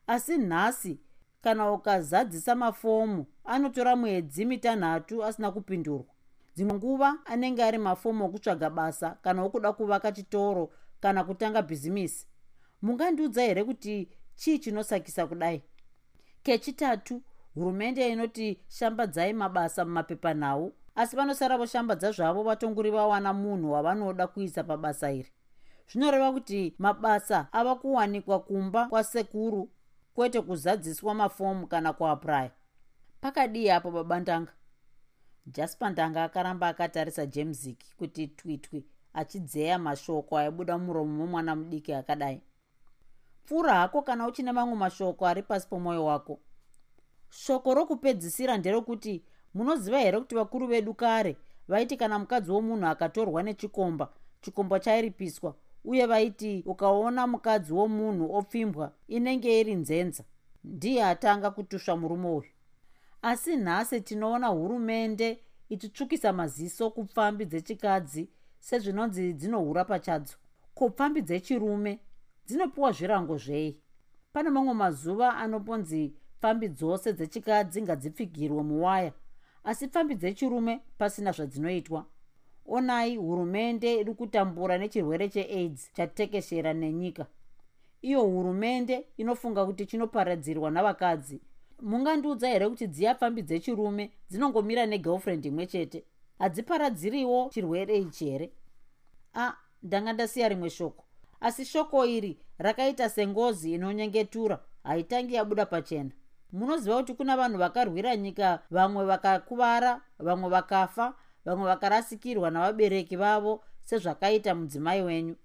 Asi 0.07 0.39
nhasi 0.39 1.01
kana 1.41 1.73
ukazadzisa 1.73 2.55
mafomu 2.55 3.27
anotora 3.45 3.97
mwedzi 3.97 4.45
mitanhatu 4.45 5.25
asina 5.25 5.51
kupindurwa. 5.51 6.07
Dzimwe 6.55 6.75
nguva 6.75 7.19
anenge 7.25 7.65
ari 7.65 7.79
mafomu 7.79 8.25
okutsvaga 8.25 8.71
basa 8.71 9.11
kana 9.23 9.43
okuda 9.43 9.73
kuvaka 9.73 10.13
chitoro 10.13 10.71
kana 11.01 11.25
kutanga 11.25 11.63
bhizimisi 11.63 12.27
mungandiudza 12.83 13.43
here 13.43 13.65
kuti 13.65 14.09
chii 14.35 14.59
chinosakisa 14.59 15.27
kudai? 15.27 15.63
Kechitatu 16.43 17.23
hurumende 17.55 18.09
inoti 18.09 18.61
shambadzai 18.69 19.33
mabasa 19.33 19.85
mumapepanhau 19.85 20.73
asi 20.95 21.17
vanosara 21.17 21.59
voshambadza 21.59 22.13
zvavo 22.13 22.43
vatongori 22.43 22.91
vawana 22.91 23.33
munhu 23.33 23.73
wavanoda 23.73 24.27
kuisa 24.27 24.65
pabasa 24.65 25.13
iri. 25.13 25.33
Zvinoreva 25.93 26.33
kuti 26.33 26.75
mabasa 26.79 27.49
ava 27.53 27.75
kuwanikwa 27.75 28.41
kumba 28.41 28.87
kwasekuru 28.87 29.71
kwete 30.19 30.41
kuzadziswa 30.41 31.15
mafomu 31.15 31.67
kana 31.67 31.93
kuapuraya 31.93 32.51
pakadii 33.21 33.71
apo 33.71 33.91
babandanga. 33.91 34.53
Jaspa 35.47 35.91
ndanga 35.91 36.25
akaramba 36.25 36.69
akatarisa 36.69 37.27
jamesik 37.27 37.97
kuti 37.97 38.27
twitwi 38.27 38.85
achidzeya 39.15 39.79
mashoko 39.79 40.39
aibuda 40.39 40.79
muromo 40.79 41.13
momwana 41.13 41.57
mudiki 41.57 41.93
akadai. 41.95 42.41
Pfuura 43.45 43.75
hako 43.75 44.03
kana 44.03 44.27
uchine 44.27 44.53
mamwe 44.53 44.75
mashoko 44.75 45.27
ari 45.27 45.43
pasi 45.43 45.69
pomwoyo 45.69 46.05
wako. 46.05 46.41
Shoko 47.31 47.75
rokupedzisira 47.75 48.57
nderekuti 48.57 49.25
munoziva 49.55 49.99
here 49.99 50.19
kuti 50.21 50.35
vakuru 50.35 50.67
vedu 50.67 50.95
kare 50.95 51.37
vaiti 51.69 51.97
kana 51.97 52.19
mukadzi 52.19 52.51
womunhu 52.51 52.87
akatorwa 52.87 53.43
nechikomba 53.43 54.09
chikomba 54.41 54.81
chairipiswa 54.81 55.55
uye 55.89 56.07
vaiti 56.07 56.63
ukaona 56.67 57.27
mukadzi 57.27 57.73
womunhu 57.73 58.35
opfimbwa 58.39 58.93
inenge 59.09 59.61
iri 59.61 59.75
nzenza 59.75 60.25
ndiye 60.65 61.05
atanga 61.05 61.51
kutusva 61.51 61.97
murume 61.97 62.29
uyu. 62.29 62.53
Asi 63.23 63.57
nhasi 63.57 64.01
tinoona 64.01 64.47
hurumende 64.47 65.29
ichitsvukisa 65.69 66.33
maziso 66.33 66.91
kupfambi 66.91 67.45
dzechikadzi 67.45 68.29
sezvinonzi 68.61 69.33
dzinohura 69.33 69.85
pachadzo. 69.85 70.37
Ko 70.75 70.91
pfambi 70.91 71.23
dzechirume 71.23 71.99
dzinopiwa 72.47 72.93
zvirango 72.93 73.37
zvei? 73.39 73.81
Pane 74.33 74.51
mamwe 74.51 74.75
mazuva 74.75 75.37
anoponzi 75.37 76.15
pfambi 76.41 76.69
dzose 76.69 77.13
dzechikadzi 77.13 77.83
ngadzipfigirwe 77.83 78.63
muwaya 78.63 79.13
asi 79.65 79.89
pfambi 79.89 80.15
dzechirume 80.15 80.81
pasina 80.99 81.33
zvadzinoitwa 81.33 82.07
onai 82.69 83.17
hurumende 83.17 83.95
iri 84.01 84.15
kutambura 84.15 84.79
nechirwere 84.79 85.29
cheaids 85.29 85.93
chatekeshera 85.93 86.73
nenyika. 86.75 87.27
Iyo 88.03 88.23
hurumende 88.23 89.05
inofunga 89.17 89.67
kuti 89.67 89.87
chinoparadzirwa 89.87 90.71
navakadzi. 90.71 91.41
Mungandiudza 91.83 92.49
here 92.49 92.69
kuti 92.69 92.87
dziya 92.87 93.15
pfambi 93.15 93.43
dzechirume 93.43 94.11
dzinongomira 94.31 94.87
negirlfriend 94.87 95.45
imwe 95.45 95.67
chete? 95.67 96.05
Hadziparadziriwo 96.39 97.49
chirwere 97.53 97.99
ichi 97.99 98.25
here? 98.31 98.53
A 99.35 99.53
ndanga 99.83 100.13
ndasiya 100.13 100.49
rimwe 100.49 100.71
shoko. 100.71 101.05
Asi 101.41 101.65
shoko 101.65 102.07
iri 102.07 102.39
rakaita 102.59 103.09
sengozi 103.09 103.73
inonyengetura 103.75 104.59
haitangi 104.85 105.35
yabuda 105.35 105.67
pachena. 105.67 106.11
Munoziva 106.53 106.97
kuti 106.97 107.15
kuna 107.15 107.37
vanhu 107.37 107.59
vakarwira 107.59 108.17
nyika 108.17 108.63
vamwe 108.71 109.05
vakakuvara 109.05 110.01
vamwe 110.19 110.51
vakafa 110.51 111.15
vamwe 111.49 111.67
vakarasikirwa 111.67 112.51
navabereki 112.51 113.17
vavo 113.17 113.65
sezvakaita 113.85 114.55
mudzimai 114.55 115.03
wenyu. 115.03 115.37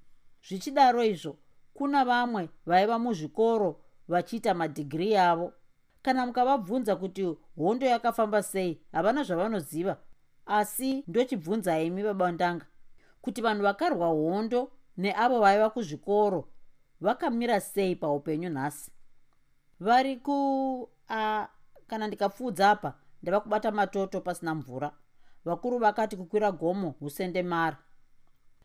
Zvichidaro 0.48 1.04
izvo 1.04 1.38
kuna 1.74 2.06
vamwe 2.06 2.50
vaiva 2.66 3.00
muzvikoro 3.00 3.80
vachiita 4.08 4.54
madhigiri 4.54 5.18
avo 5.18 5.54
kana 6.02 6.26
mukavabvunza 6.26 6.96
kuti 6.96 7.38
hondo 7.58 7.86
yakafamba 7.86 8.44
sei 8.44 8.82
havana 8.92 9.24
zvavanoziva. 9.24 9.98
Asi 10.46 11.04
ndochibvunza 11.08 11.80
imi 11.80 12.04
babandanga 12.04 12.66
kuti 13.22 13.42
vanhu 13.42 13.64
vakarwa 13.64 14.08
hondo 14.08 14.72
neavo 14.98 15.40
vaiva 15.40 15.70
kuzvikoro 15.70 16.48
vakamira 17.02 17.62
sei 17.62 17.96
paupenyu 17.96 18.50
nhasi? 18.50 18.92
Vari 19.80 20.18
ku 20.18 20.90
a 21.10 21.48
kana 21.88 22.08
ndikapfuudza 22.08 22.72
apa 22.72 22.94
ndava 23.22 23.40
kubata 23.40 23.72
matoto 23.72 24.22
pasina 24.22 24.56
mvura 24.56 24.92
vakuru 25.46 25.78
vakati 25.80 26.18
kukwira 26.18 26.52
gomo 26.52 26.90
husendemara 27.00 27.78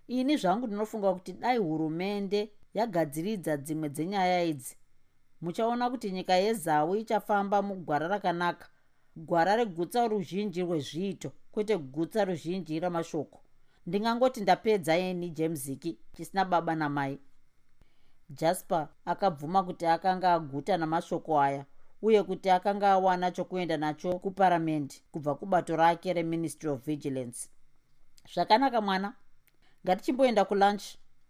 ini 0.09 0.37
zvangu 0.37 0.67
ndinofunga 0.67 1.15
kuti 1.15 1.33
dai 1.33 1.59
hurumende 1.59 2.41
yagadziridza 2.75 3.57
dzimwe 3.57 3.89
dzenyaya 3.89 4.45
idzi. 4.45 4.77
Muchaona 5.41 5.91
kuti 5.91 6.11
nyika 6.11 6.35
yezau 6.35 6.97
ichafamba 6.97 7.63
mugwara 7.63 8.09
rakanaka. 8.09 8.67
Gwara 9.17 9.57
regutsa 9.57 10.09
ruzhinji 10.09 10.63
rwezviito 10.63 11.33
kwete 11.53 11.75
gutsa 11.79 12.25
ruzhinji 12.25 12.81
ramashoko. 12.81 13.41
Ndingangoti 13.87 14.41
ndapedza 14.41 14.99
ini 14.99 15.31
jamesiki 15.31 15.99
chisina 16.13 16.45
baba 16.45 16.75
namai. 16.75 17.19
Jasper 18.31 18.89
akabvuma 19.05 19.63
kuti 19.63 19.87
akanga 19.87 20.35
aguta 20.35 20.77
namashoko 20.77 21.41
aya 21.41 21.65
uye 22.03 22.23
kuti 22.23 22.51
akanga 22.51 22.91
awana 22.93 23.31
chokuenda 23.31 23.77
nacho 23.77 24.19
kuparamendi 24.19 25.03
kubva 25.13 25.35
kubato 25.35 25.77
rake 25.77 26.13
reministry 26.13 26.71
of 26.71 26.85
vigilance. 26.85 27.49
Zvakanaka 28.35 28.81
mwana. 28.81 29.15
Ngatichimboenda 29.87 30.45
kulunch. 30.45 30.85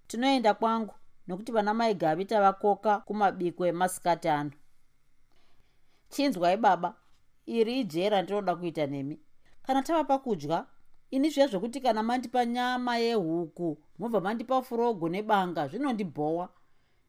Tinoenda 0.06 0.54
kwangu 0.54 0.94
nokuti 1.26 1.52
vana 1.52 1.74
mai 1.74 1.94
gavi 1.94 2.24
tavakoka 2.24 2.98
kumabiko 2.98 3.66
emasikati 3.66 4.28
ano. 4.28 4.50
Chinzwai 6.08 6.56
baba. 6.56 6.94
Iri 7.46 7.80
ijera 7.80 8.22
ndinoda 8.22 8.56
kuita 8.56 8.86
nemi. 8.86 9.20
Kana 9.62 9.82
tava 9.82 10.04
pakudya 10.04 10.66
ini 11.10 11.30
zviya 11.30 11.46
zvokuti 11.46 11.80
kana 11.80 12.02
mandipa 12.02 12.44
nyama 12.44 12.98
yehuku 12.98 13.78
mobva 13.98 14.20
mandipa 14.20 14.62
furogo 14.62 15.08
nebanga 15.08 15.68
zvinondibhowa. 15.68 16.48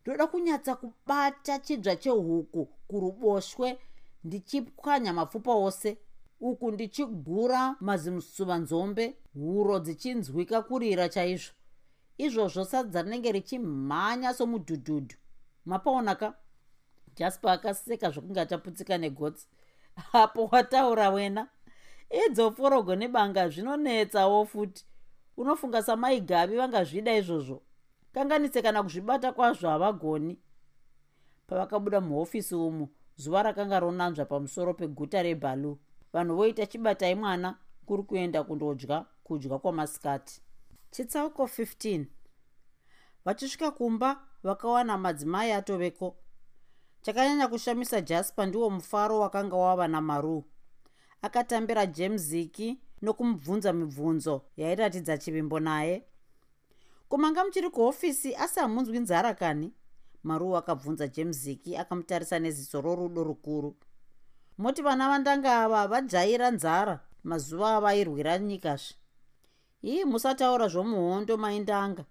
Ndoda 0.02 0.28
kunyatsa 0.28 0.76
kubata 0.76 1.60
chidzva 1.60 1.96
chehuku 1.96 2.70
kuruboshwe 2.90 3.80
ndichipwanya 4.24 5.14
mapfupa 5.14 5.54
ose. 5.54 5.98
Uku 6.42 6.72
ndichigura 6.72 7.76
mazimusuvanzombe 7.80 9.18
huro 9.34 9.80
dzichinzwika 9.80 10.62
kurira 10.62 11.10
chaizvo. 11.10 11.54
Izvozvo 12.18 12.66
sadza 12.66 13.02
rinenge 13.02 13.32
richimhanya 13.32 14.34
somudhudhudhu. 14.34 15.16
Mapaonaka. 15.66 16.34
Jasper 17.16 17.52
akaseka 17.52 18.10
zvokunge 18.10 18.40
achaputsika 18.42 18.98
negotsi 18.98 19.48
apo 20.14 20.50
wataura 20.52 21.10
wena. 21.10 21.48
Idzo 22.26 22.52
forogo 22.52 22.96
nebanga 22.96 23.50
zvinonetsawo 23.50 24.46
futi. 24.46 24.86
Unofunga 25.38 25.84
samaigavi 25.84 26.56
vangazvida 26.58 27.18
izvozvo. 27.18 27.62
Kanganise 28.14 28.62
kana 28.62 28.84
kuzvibata 28.84 29.32
kwazvo 29.32 29.70
havagoni 29.70 30.40
pavakabuda 31.50 32.02
muhofisi 32.02 32.56
umu 32.56 32.90
zuva 33.16 33.44
rakanga 33.44 33.80
ronanzva 33.80 34.26
pamusoro 34.26 34.74
peguta 34.74 35.24
rebalu 35.24 35.80
vanhu 36.14 36.36
voita 36.36 36.66
chibatai 36.66 37.16
mwana 37.16 37.58
kuri 37.86 38.04
kuenda 38.04 38.44
kundodya 38.44 39.06
kudya 39.24 39.58
kwamasikati. 39.60 40.42
Chitsauko 40.92 41.44
15 41.44 42.06
vachisvika 43.26 43.72
kumba 43.72 44.22
vakawana 44.44 44.98
madzimai 44.98 45.52
atoveko 45.52 46.16
chakanyanya 47.02 47.48
kushamisa 47.48 48.02
jasper 48.02 48.48
ndiwo 48.48 48.70
mufaro 48.70 49.20
wakanga 49.20 49.56
wava 49.56 49.88
namaru. 49.88 50.44
Akatambira 51.22 51.86
jemziki 51.86 52.82
nokumubvunza 53.02 53.74
mibvunzo 53.74 54.42
yairatidza 54.58 55.18
chivimbo 55.18 55.60
naye. 55.60 56.04
Kumanga 57.10 57.44
muchiri 57.44 57.70
kuhofisi 57.70 58.36
asi 58.36 58.60
hamunzwi 58.60 59.00
nzara 59.00 59.34
kani 59.34 59.74
maru 60.24 60.58
akabvunza 60.58 61.08
jemziki 61.08 61.78
akamutarisa 61.78 62.40
neziso 62.40 62.82
rorudo 62.82 63.24
rukuru. 63.24 63.76
Moti 64.58 64.82
vana 64.82 65.10
vandanga 65.10 65.64
ava 65.64 65.88
vajaira 65.88 66.52
nzara 66.52 67.00
mazuva 67.24 67.76
avairwira 67.78 68.38
nyikazve 68.40 68.96
ii 69.84 70.06
musataura 70.06 70.68
zvomuhondo 70.68 71.38
maindanga. 71.38 72.06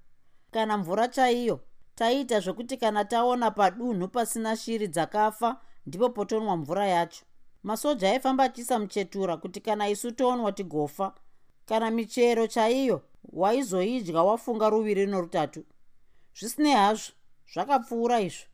Kana 0.50 0.78
mvura 0.78 1.08
chaiyo 1.08 1.60
taiita 1.94 2.40
zvokuti 2.40 2.76
kana 2.76 3.04
taona 3.04 3.50
padunhu 3.50 4.08
pasina 4.08 4.56
shiri 4.56 4.88
dzakafa 4.88 5.60
ndipo 5.86 6.10
potonwa 6.10 6.56
mvura 6.56 6.86
yacho. 6.86 7.24
Masoja 7.62 8.10
aifamba 8.10 8.44
achiisa 8.44 8.78
muchetura 8.78 9.36
kuti 9.36 9.60
kana 9.60 9.88
isu 9.88 10.12
tonwa 10.12 10.52
tigofa. 10.52 11.14
Kana 11.66 11.90
michero 11.90 12.46
chaiyo 12.46 13.02
waizoidya 13.32 14.22
wafunga 14.22 14.68
ruviri 14.70 15.06
norutatu. 15.06 15.64
Zvisinei 16.38 16.72
hazvo 16.72 17.12
zvakapfuura 17.52 18.20
izvo 18.20 18.46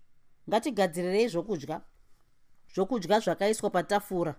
ngatigadzirirei 0.49 1.29
zvokudya 1.29 1.77
zvokudya 2.75 3.21
zvakaiswa 3.21 3.71
patafura. 3.71 4.35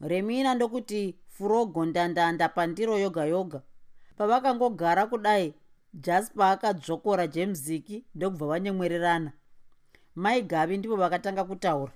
Remina 0.00 0.54
ndokuti 0.54 1.18
furogo 1.26 1.84
ndandanda 1.86 2.48
pandiro 2.48 2.98
yoga 2.98 3.24
yoga 3.24 3.60
pavakangogara 4.16 5.06
kudai 5.06 5.54
jasper 5.94 6.46
akadzokora 6.46 7.26
jemziki 7.26 8.04
ndokubva 8.14 8.46
vanyemwererana 8.46 9.32
mai 10.14 10.42
gavi 10.42 10.78
ndivo 10.78 10.96
vakatanga 10.96 11.44
kutaura. 11.44 11.92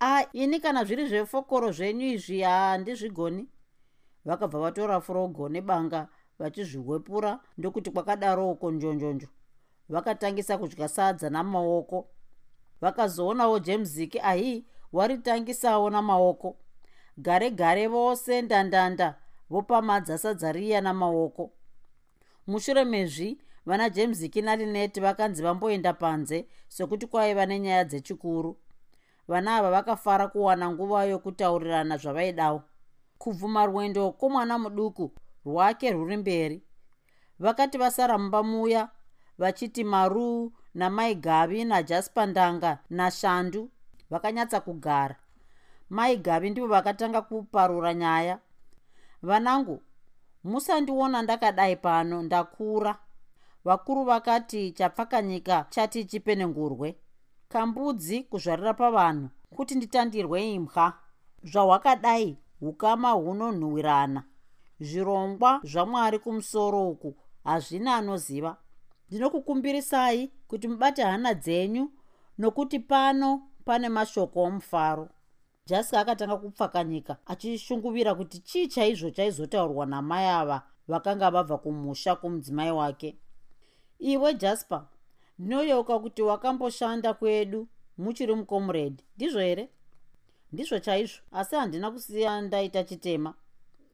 A 0.00 0.26
ini 0.32 0.60
kana 0.60 0.84
zviri 0.84 1.08
zvefokoro 1.08 1.72
zvenyu 1.72 2.06
izvi 2.06 2.40
handizvigoni 2.42 3.48
vakabva 4.24 4.58
vatora 4.58 5.00
furogo 5.00 5.48
nebanga 5.48 6.08
vachizvihwepura 6.38 7.40
ndokuti 7.58 7.90
kwakadaroko 7.90 8.70
njonjonjo 8.70 9.28
vakatangisa 9.88 10.58
kudya 10.58 10.88
sadza 10.88 11.30
namaoko. 11.30 12.08
Vakazoonawo 12.80 13.58
jemziki 13.58 14.20
ahi 14.20 14.66
waritangisawo 14.92 15.90
namaoko. 15.90 16.56
Gare 17.16 17.50
gare 17.50 17.86
vose 17.86 18.42
ndandanda 18.42 19.14
vopamadza 19.50 20.18
sadza 20.18 20.52
riya 20.52 20.80
namaoko. 20.80 21.52
Mushure 22.46 22.84
mezvi 22.84 23.38
vana 23.66 23.90
jemziki 23.90 24.42
narineti 24.42 25.00
vakanzi 25.00 25.42
vamboenda 25.42 25.92
panze 25.92 26.46
sekuti 26.68 27.06
kwaiva 27.06 27.46
nenyaya 27.46 27.84
dzechikuru. 27.84 28.56
Vana 29.28 29.56
ava 29.56 29.70
vakafara 29.70 30.28
kuwana 30.28 30.70
nguva 30.70 31.04
yokutaurirana 31.04 31.96
zvavaidawo. 31.96 32.62
Kubvuma 33.18 33.66
rwendo 33.66 34.12
kwomwana 34.12 34.58
muduku 34.58 35.12
rwake 35.46 35.92
rwuri 35.92 36.16
mberi. 36.16 36.62
Vakati 37.38 37.78
vasara 37.78 38.18
mumba 38.18 38.42
muya 38.42 38.88
vachiti 39.38 39.84
maruu 39.84 40.52
namai 40.74 41.14
gavi 41.14 41.64
najaspa 41.64 42.26
ndanga 42.26 42.78
nashandu 42.90 43.70
vakanyatsa 44.10 44.60
kugara. 44.60 45.16
Mai 45.90 46.16
gavi 46.16 46.50
ndivo 46.50 46.66
vakatanga 46.66 47.22
kuparura 47.22 47.94
nyaya. 47.94 48.38
Vanangu 49.22 49.82
musandiona 50.44 51.22
ndakadai 51.22 51.76
pano 51.76 52.22
ndakura. 52.22 52.98
Vakuru 53.64 54.04
vakati 54.04 54.72
chapfakanyika 54.72 55.66
chati 55.70 56.04
chipenengurwe 56.04 56.96
kambudzi 57.48 58.22
kuzvarira 58.22 58.74
pavanhu 58.74 59.28
kuti 59.56 59.74
nditandirwe 59.74 60.52
imwa 60.52 60.92
zvahwakadai 61.42 62.38
ukama 62.60 63.10
hunonhuhwirana. 63.10 64.22
Zvirongwa 64.80 65.60
zvamwari 65.64 66.18
kumusoro 66.18 66.88
uku 66.88 67.16
hazvina 67.44 67.96
anoziva 67.96 68.56
ndinokukumbirisai 69.14 70.30
kuti 70.48 70.68
mubate 70.68 71.02
hana 71.02 71.34
dzenyu 71.34 71.90
nokuti 72.38 72.78
pano 72.78 73.42
pane 73.64 73.88
mashoko 73.88 74.42
omufaro. 74.42 75.08
Jaska 75.66 76.00
akatanga 76.00 76.36
kupfakanyika 76.36 77.16
achishunguvira 77.26 78.14
kuti 78.14 78.38
chii 78.38 78.66
chaizvo 78.68 79.10
chaizotaurwa 79.10 79.86
namai 79.86 80.26
ava 80.26 80.62
vakanga 80.88 81.30
vabva 81.30 81.58
kumusha 81.58 82.16
kumudzimai 82.16 82.70
wake. 82.70 83.16
Iwe 83.98 84.34
jasper 84.34 84.82
ndinoyeuka 85.38 85.98
kuti 85.98 86.22
wakamboshanda 86.22 87.14
kwedu 87.14 87.68
muchiri 87.98 88.34
mucomrade 88.34 89.04
ndizvo 89.16 89.40
here? 89.40 89.68
Ndizvo 90.52 90.78
chaizvo 90.78 91.22
asi 91.32 91.56
handina 91.56 91.90
kusiya 91.90 92.40
ndaita 92.40 92.84
chitema. 92.84 93.34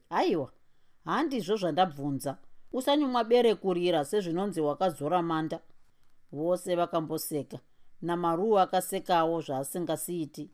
Aiwa 0.09 0.51
handizvo 1.05 1.55
zvandabvunza 1.55 2.37
usanyumwa 2.73 3.23
berekurira 3.23 4.05
sezvinonzi 4.05 4.61
wakazora 4.61 5.21
manda. 5.21 5.59
Vose 6.31 6.75
vakamboseka 6.75 7.59
namaruu 8.01 8.59
akasekawo 8.59 9.41
zvaasingasiiti 9.41 10.49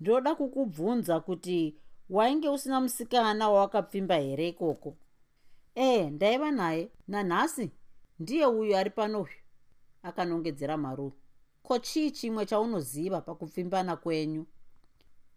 ndinoda 0.00 0.34
kukubvunza 0.34 1.20
kuti 1.20 1.76
wainge 2.10 2.48
usina 2.48 2.80
musikana 2.80 3.48
wawakapfimba 3.50 4.14
here 4.16 4.48
ikoko? 4.48 4.96
Ee 5.76 6.10
ndaiva 6.10 6.50
naye. 6.50 6.90
Nanhasi 7.08 7.70
ndiye 8.18 8.46
uyu 8.46 8.76
ari 8.76 8.90
panohyu 8.90 9.38
akanongedzera 10.02 10.76
maruu 10.76 11.12
ko 11.62 11.78
chii 11.78 12.10
chimwe 12.10 12.46
chaunoziva 12.46 13.20
pakupfimbana 13.20 13.96
kwenyu? 13.96 14.46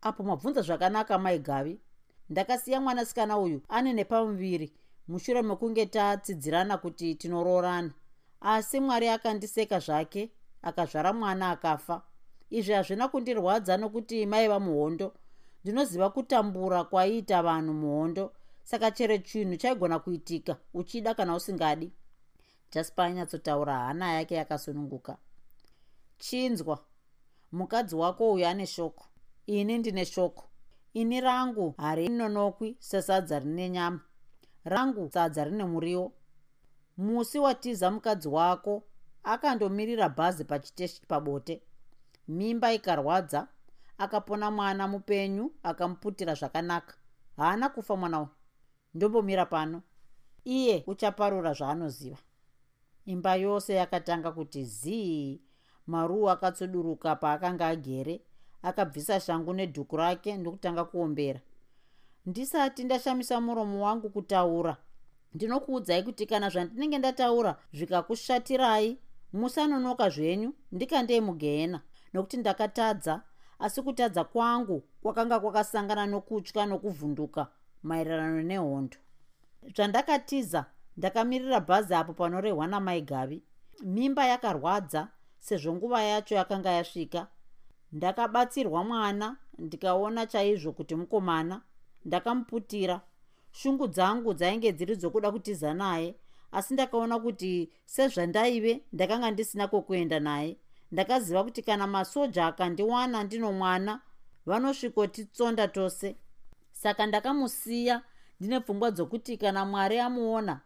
Apo 0.02 0.24
mabvunza 0.24 0.62
zvakanaka 0.62 1.18
maigavi 1.20 1.80
ndakasiya 2.30 2.82
mwanasikana 2.82 3.38
uyu 3.40 3.62
ane 3.70 3.94
nepamuviri 3.94 4.74
mushure 5.08 5.42
mekunge 5.42 5.86
tatsidzirana 5.86 6.78
kuti 6.78 7.16
tinoroorana 7.16 7.92
asi 8.42 8.80
mwari 8.80 9.08
akandiseka 9.08 9.80
zvake 9.80 10.32
akazvara 10.62 11.14
mwana 11.14 11.50
akafa. 11.52 12.02
Izvi 12.50 12.74
hazvina 12.74 13.08
kundirwadza 13.08 13.78
nokuti 13.78 14.26
maiva 14.26 14.60
muhondo. 14.60 15.14
Ndinoziva 15.64 16.10
kutambura 16.10 16.84
kwaiita 16.84 17.44
vanhu 17.44 17.74
muhondo. 17.74 18.34
Saka 18.64 18.92
chero 18.92 19.18
chinhu 19.18 19.58
chaigona 19.58 20.00
kuitika 20.00 20.58
uchida 20.74 21.14
kana 21.14 21.36
usingadi? 21.36 21.92
Jaspa 22.72 23.04
anyatsotaura 23.06 23.80
hana 23.80 24.14
yake 24.14 24.36
yakasununguka. 24.36 25.18
Chinzwa. 26.18 26.80
Mukadzi 27.52 27.96
wako 27.96 28.34
uyu 28.34 28.48
ane 28.48 28.66
shoko. 28.66 29.06
Ini 29.46 29.78
ndine 29.78 30.06
shoko. 30.06 30.44
Ini 30.94 31.22
rangu 31.22 31.74
harinonokwi 31.78 32.78
sesadza 32.80 33.40
rine 33.40 33.70
nyama 33.70 34.00
rangu 34.70 35.10
sadza 35.10 35.44
rine 35.44 35.66
muriwo. 35.66 36.12
Musi 36.98 37.40
watiza 37.40 37.92
mukadzi 37.92 38.28
wako 38.28 38.84
akandomirira 39.24 40.10
bhazi 40.10 40.44
pachiteshi 40.46 41.02
pabote. 41.08 41.62
Mimba 42.28 42.74
ikarwadza 42.74 43.48
akapona 43.98 44.52
mwana 44.52 44.88
mupenyu 44.88 45.52
akamuputira 45.64 46.34
zvakanaka. 46.34 46.96
Haana 47.38 47.70
kufa 47.70 47.96
mwana 47.96 48.18
uyu 48.20 48.30
ndombomira 48.94 49.46
pano. 49.46 49.82
Iye 50.46 50.84
uchaparura 50.88 51.54
zvaanoziva. 51.54 52.18
Imba 53.06 53.36
yose 53.36 53.74
yakatanga 53.74 54.32
kuti 54.32 54.64
zii. 54.66 55.42
Maruu 55.88 56.30
akatsoduruka 56.30 57.16
paakanga 57.16 57.68
agere 57.68 58.22
akabvisa 58.62 59.20
shangu 59.20 59.54
nedhuku 59.54 59.98
rake 59.98 60.38
ndokutanga 60.38 60.84
kuombera 60.86 61.40
ndisati 62.28 62.84
ndashamisa 62.84 63.42
muromo 63.42 63.86
wangu 63.86 64.10
kutaura. 64.10 64.78
Ndinokuudzai 65.34 66.04
kuti 66.04 66.26
kana 66.26 66.50
zvandinenge 66.50 66.98
ndataura 66.98 67.56
zvikakushatirai 67.74 68.98
musanonoka 69.34 70.10
zvenyu 70.10 70.54
ndikandei 70.72 71.22
mugehena 71.22 71.80
nokuti 72.14 72.38
ndakatadza 72.38 73.22
asi 73.60 73.82
kutadza 73.82 74.24
kwangu 74.24 74.84
kwakanga 75.02 75.40
kwakasangana 75.40 76.06
nokutya 76.06 76.66
nokuvhunduka 76.66 77.48
maererano 77.84 78.42
nehondo. 78.44 78.98
Zvandakatiza 79.76 80.66
ndakamirira 80.98 81.60
bhazi 81.60 81.94
apo 81.96 82.14
panorehwa 82.14 82.68
namai 82.68 83.02
gavi. 83.02 83.44
Mimba 83.84 84.26
yakarwadza 84.26 85.08
sezvo 85.40 85.74
nguva 85.76 86.02
yacho 86.04 86.36
yakanga 86.36 86.72
yasvika. 86.72 87.28
Ndakabatsirwa 87.92 88.84
mwana 88.84 89.38
ndikaona 89.58 90.26
chaizvo 90.26 90.72
kuti 90.72 90.96
mukomana 90.96 91.62
ndakamuputira. 92.06 93.02
Shungu 93.52 93.88
dzangu 93.88 94.34
dzainge 94.34 94.72
dziri 94.72 94.96
dzokuda 94.96 95.32
kutiza 95.32 95.74
naye 95.74 96.16
asi 96.52 96.74
ndakaona 96.74 97.20
kuti 97.20 97.72
sezvandaive 97.86 98.84
ndakanga 98.94 99.32
ndisina 99.32 99.68
kwokuenda 99.68 100.20
naye. 100.20 100.58
Ndakaziva 100.92 101.44
kuti 101.44 101.62
kana 101.62 101.88
masoja 101.88 102.46
akandiwana 102.48 103.24
ndino 103.24 103.52
mwana 103.54 104.02
vanosvikotitsonda 104.46 105.68
tose. 105.68 106.16
Saka 106.72 107.06
ndakamusiya 107.06 108.02
ndine 108.40 108.60
pfungwa 108.60 108.92
dzokuti 108.92 109.38
kana 109.38 109.66
mwari 109.66 110.00
amuona 110.00 110.62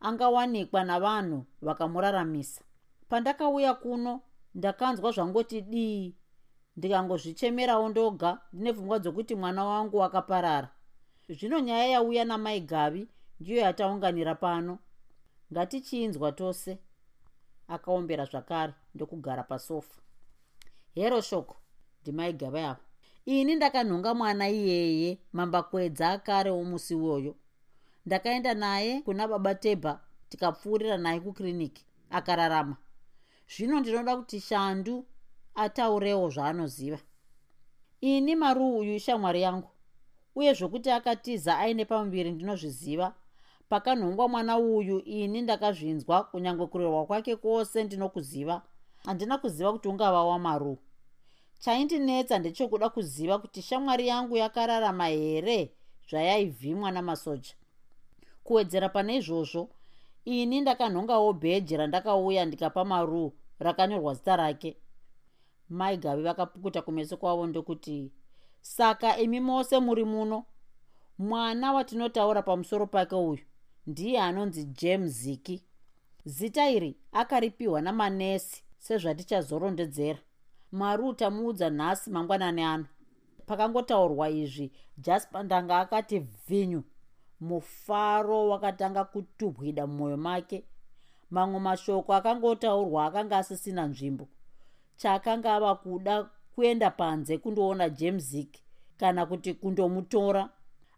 angawanikwa 0.00 0.84
navanhu 0.84 1.46
vakamuraramisa. 1.62 2.62
Pandakauya 3.08 3.74
kuno 3.74 4.20
ndakanzwa 4.54 5.12
zvangoti 5.12 5.60
dii 5.60 6.14
ndikangozvichemerawo 6.78 7.88
ndoga 7.88 8.30
ndine 8.52 8.72
pfungwa 8.72 8.98
dzokuti 8.98 9.34
mwana 9.34 9.62
wangu 9.64 9.96
akaparara 10.06 10.68
zvino 11.28 11.60
nyaya 11.60 11.86
yauya 11.86 12.24
namai 12.24 12.60
gavi 12.60 13.08
ndiyo 13.40 13.58
yataunganira 13.60 14.34
pano. 14.34 14.78
Ngatichinzwa 15.52 16.32
tose. 16.32 16.78
Akaombera 17.68 18.24
zvakare 18.24 18.72
ndokugara 18.94 19.42
pasofa. 19.42 20.00
Hero 20.94 21.20
shoko 21.20 21.56
ndimai 22.02 22.32
gavi 22.32 22.58
avo 22.58 22.80
ini 23.26 23.54
ndakanhonga 23.54 24.14
mwana 24.14 24.48
iyeye 24.48 25.18
mambakwedza 25.32 26.10
akare 26.10 26.50
womusi 26.50 26.94
iwoyo 26.94 27.34
ndakaenda 28.06 28.54
naye 28.54 29.02
kuna 29.02 29.28
baba 29.28 29.54
tebha 29.54 30.00
tikapfuurira 30.28 30.98
naye 30.98 31.20
kukiriniki 31.20 31.84
akararama. 32.10 32.76
Zvino 33.52 33.80
ndinoda 33.80 34.16
kuti 34.16 34.40
shandu 34.40 35.06
ataurewo 35.64 36.30
zvaanoziva. 36.30 36.98
Ini 38.00 38.36
maruu 38.36 38.78
uyu 38.78 38.94
ishamwari 38.94 39.42
yangu 39.42 39.70
uye 40.34 40.52
zvokuti 40.54 40.90
akatiza 40.90 41.58
aine 41.58 41.84
pamuviri 41.84 42.30
ndinozviziva 42.32 43.14
pakanhongwa 43.68 44.28
mwana 44.28 44.58
uyu 44.58 44.98
ini 45.00 45.42
ndakazvinzwa 45.42 46.24
kunyange 46.24 46.66
kurehwa 46.66 47.06
kwake 47.06 47.36
kwose 47.36 47.84
ndinokuziva. 47.84 48.62
Handina 49.04 49.38
kuziva 49.38 49.72
kuti 49.72 49.88
ungava 49.88 50.22
wamaruu 50.24 50.78
chaindinetsa 51.58 52.38
ndechekuda 52.38 52.88
kuziva 52.88 53.38
kuti 53.38 53.62
shamwari 53.62 54.08
yangu 54.08 54.36
yakararama 54.36 55.06
here 55.06 55.72
zvayaivhimwa 56.08 56.90
namasoja. 56.90 57.54
Kuwedzera 58.44 58.88
pane 58.88 59.16
izvozvo 59.16 59.68
ini 60.24 60.60
ndakanhongawo 60.60 61.32
bheji 61.32 61.76
randakauya 61.76 62.44
ndikapa 62.44 62.84
maruu 62.84 63.32
rakanyorwa 63.58 64.14
zita 64.14 64.36
rake 64.36 64.76
mai 65.68 65.96
gavi 65.96 66.22
vakapukuta 66.22 66.82
kumeso 66.82 67.16
kwavo 67.16 67.46
ndokuti 67.46 68.12
saka 68.60 69.18
imi 69.18 69.40
mose 69.40 69.78
muri 69.78 70.04
muno. 70.04 70.44
Mwana 71.18 71.72
watinotaura 71.72 72.42
pamusoro 72.42 72.86
pake 72.86 73.14
uyu 73.14 73.38
ndiye 73.86 74.20
anonzi 74.20 74.64
james 74.64 75.12
ziki. 75.12 75.64
Zita 76.24 76.70
iri 76.70 76.96
akaripiwa 77.12 77.80
namanesi 77.80 78.64
sezvatichazorondedzera 78.78 80.18
maruu 80.72 81.12
tamuudza 81.12 81.70
nhasi 81.70 82.10
mangwanani 82.10 82.62
ano. 82.62 82.86
Pakangotaurwa 83.46 84.30
izvi 84.30 84.72
jaspa 84.98 85.42
ndanga 85.42 85.78
akati 85.78 86.20
bvinyu 86.20 86.82
mufaro 87.40 88.48
wakatanga 88.48 89.04
kutubwida 89.04 89.86
mumwoyo 89.86 90.16
make. 90.16 90.64
Mamwe 91.30 91.60
mashoko 91.60 92.14
akangotaurwa 92.14 93.06
akanga 93.06 93.38
asisina 93.38 93.86
nzvimbo 93.86 94.28
chaakanga 95.00 95.54
ava 95.56 95.74
kuda 95.74 96.14
kuenda 96.54 96.90
panze 96.90 97.38
kundoona 97.38 97.88
jamesik 97.98 98.52
kana 99.00 99.26
kuti 99.26 99.54
kundomutora. 99.54 100.50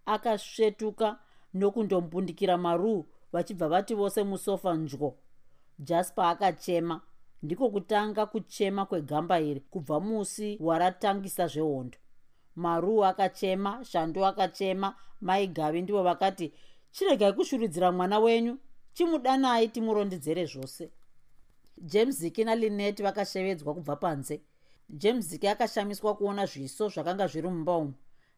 Akasvetuka 0.07 1.18
nokundombundikira 1.55 2.57
maruu 2.59 3.07
vachibva 3.32 3.68
vati 3.68 3.94
vose 3.94 4.22
musofa 4.30 4.70
nzvo 4.74 5.11
jasper 5.78 6.24
akachema 6.24 7.01
ndiko 7.42 7.70
kutanga 7.70 8.26
kuchema 8.26 8.86
kwegamba 8.86 9.40
iri 9.40 9.61
kubva 9.61 10.01
musi 10.01 10.59
waratangisa 10.61 11.46
zvehondo. 11.46 11.98
Maruu 12.57 13.05
akachema 13.05 13.84
shandu 13.84 14.26
akachema 14.26 14.94
mai 15.20 15.46
gavi 15.46 15.82
ndivo 15.82 16.03
vakati 16.03 16.53
chiregai 16.90 17.32
kushurudzira 17.32 17.92
mwana 17.92 18.18
wenyu 18.18 18.59
chimudanai 18.92 19.68
timurondedzere 19.68 20.44
zvose 20.46 20.90
jamesiki 21.80 22.44
nalinet 22.44 23.02
vakashevedzwa 23.02 23.74
kubva 23.74 23.96
panze. 23.96 24.40
Jamesiki 24.88 25.48
akashamiswa 25.48 26.16
kuona 26.16 26.46
zviso 26.46 26.88
zvakanga 26.88 27.26
zviri 27.26 27.48
mumba 27.48 27.76
umu. 27.76 27.94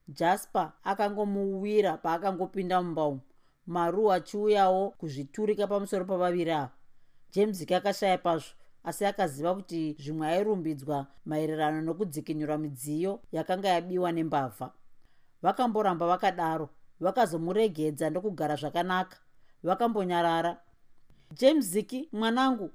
Jasper 0.09 0.73
akangomuwira 0.85 1.97
paakangopinda 1.97 2.83
mumba 2.83 3.05
umu. 3.07 3.21
Maruu 3.67 4.13
achiuyawo 4.13 4.91
kuzviturika 4.91 5.67
pamusoro 5.67 6.05
pavaviri 6.05 6.51
ava. 6.51 6.71
Jamesiki 7.33 7.75
akashaya 7.75 8.19
pazvo 8.19 8.55
asi 8.85 9.05
akaziva 9.07 9.55
kuti 9.55 9.97
zvimwe 9.99 10.27
airumbidzwa 10.29 11.07
maererano 11.25 11.81
nokudzikinyura 11.83 12.59
midziyo 12.59 13.21
yakanga 13.33 13.69
yabiwa 13.69 14.13
nembavha. 14.13 14.73
Vakamboramba 15.43 16.07
vakadaro 16.07 16.69
vakazomuregedza 17.01 18.11
ndokugara 18.11 18.57
zvakanaka 18.57 19.17
vakambonyarara. 19.63 20.61
Jamesiki 21.35 22.09
mwanangu 22.13 22.71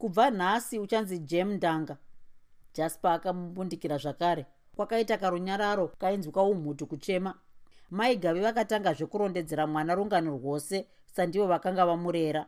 kubva 0.00 0.30
nhasi 0.30 0.78
uchanzi 0.78 1.18
jem 1.18 1.52
ndanga. 1.52 1.96
Jasper 2.74 3.10
akamubundikira 3.10 3.98
zvakare. 3.98 4.46
Kwakaita 4.76 5.18
karunyararo 5.18 5.88
kainzwika 5.88 6.42
umhutu 6.42 6.86
kuchema. 6.86 7.34
Mai 7.90 8.16
gavi 8.16 8.40
vakatanga 8.40 8.92
zvekurondedzera 8.94 9.66
mwana 9.66 9.94
rungano 9.94 10.30
rwose 10.38 10.86
sandivo 11.06 11.46
vakanga 11.46 11.86
vamurera. 11.86 12.46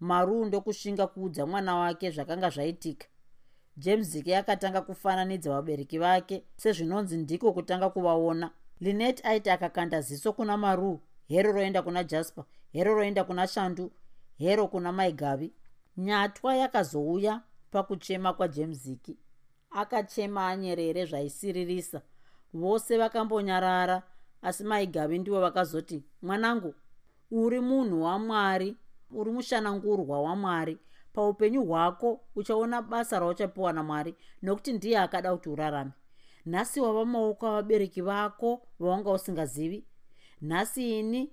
Maruu 0.00 0.44
ndokusvinga 0.44 1.06
kuudza 1.06 1.46
mwana 1.46 1.76
wake 1.76 2.10
zvakanga 2.10 2.50
zvaitika. 2.50 3.06
Jamesiki 3.76 4.34
akatanga 4.34 4.80
kufananidza 4.80 5.50
vabereki 5.50 5.98
vake 5.98 6.44
sezvinonzi 6.56 7.16
ndiko 7.16 7.52
kutanga 7.52 7.90
kuvaona. 7.90 8.50
Linet 8.80 9.24
aiti 9.26 9.50
akakanda 9.50 10.00
ziso 10.00 10.32
kuna 10.32 10.56
maruu 10.56 11.00
hero 11.28 11.52
roenda 11.52 11.82
kuna 11.82 12.04
jasper 12.04 12.44
hero 12.72 12.94
roenda 12.94 13.24
kuna 13.24 13.46
shandu 13.46 13.92
hero 14.38 14.68
kuna 14.68 14.92
maigavi 14.92 15.52
nyatwa 15.96 16.56
yakazouya 16.56 17.42
pakuchema 17.70 18.32
kwajemziki 18.32 19.18
akachema 19.70 20.48
anyerere 20.48 21.04
zvaisiririsa. 21.06 22.02
Vose 22.52 22.98
vakambonyarara 22.98 24.02
asi 24.42 24.64
maigavi 24.64 25.18
ndivo 25.18 25.40
vakazoti 25.40 26.02
mwanangu 26.22 26.74
uri 27.30 27.60
munhu 27.60 28.02
wamwari 28.02 28.76
uri 29.10 29.30
mushanangurwa 29.30 30.22
wamwari 30.22 30.78
paupenyu 31.12 31.64
hwako 31.64 32.20
uchaona 32.36 32.82
basa 32.82 33.18
rauchapiwa 33.18 33.72
namwari 33.72 34.14
nokuti 34.42 34.72
ndiye 34.72 34.98
akada 34.98 35.32
kuti 35.36 35.48
urarame. 35.48 35.90
Nhasi 36.46 36.80
wava 36.80 37.04
maoko 37.04 37.46
avabereki 37.46 38.00
vako 38.02 38.66
vawanga 38.78 39.10
usingazivi. 39.12 39.84
Nhasi 40.40 40.98
ini 40.98 41.32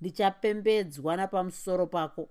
ndichapembedzwa 0.00 1.16
napamusoro 1.16 1.86
pako 1.86 2.28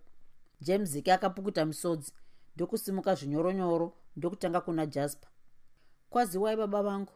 jamesiki 0.62 1.12
akapukuta 1.12 1.66
misodzi 1.66 2.12
ndokusimuka 2.55 3.16
zvinyoronyoro 3.16 3.93
ndokutanga 4.16 4.62
kuna 4.62 4.86
jasper. 4.86 5.30
Kwaziwai 6.10 6.55
baba 6.55 6.84
vangu? 6.84 7.14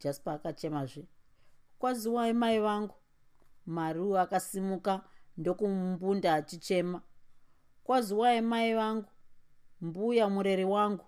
Jasper 0.00 0.32
akachemazve. 0.32 1.08
Kwaziwai 1.78 2.32
mai 2.32 2.60
vangu? 2.60 2.94
Mariu 3.66 4.18
akasimuka 4.18 5.04
ndokumumbunda 5.36 6.34
achichema. 6.34 7.02
Kwaziwai 7.84 8.40
mai 8.40 8.74
vangu? 8.74 9.08
Mbuya 9.80 10.28
mureri 10.28 10.64
wangu. 10.64 11.04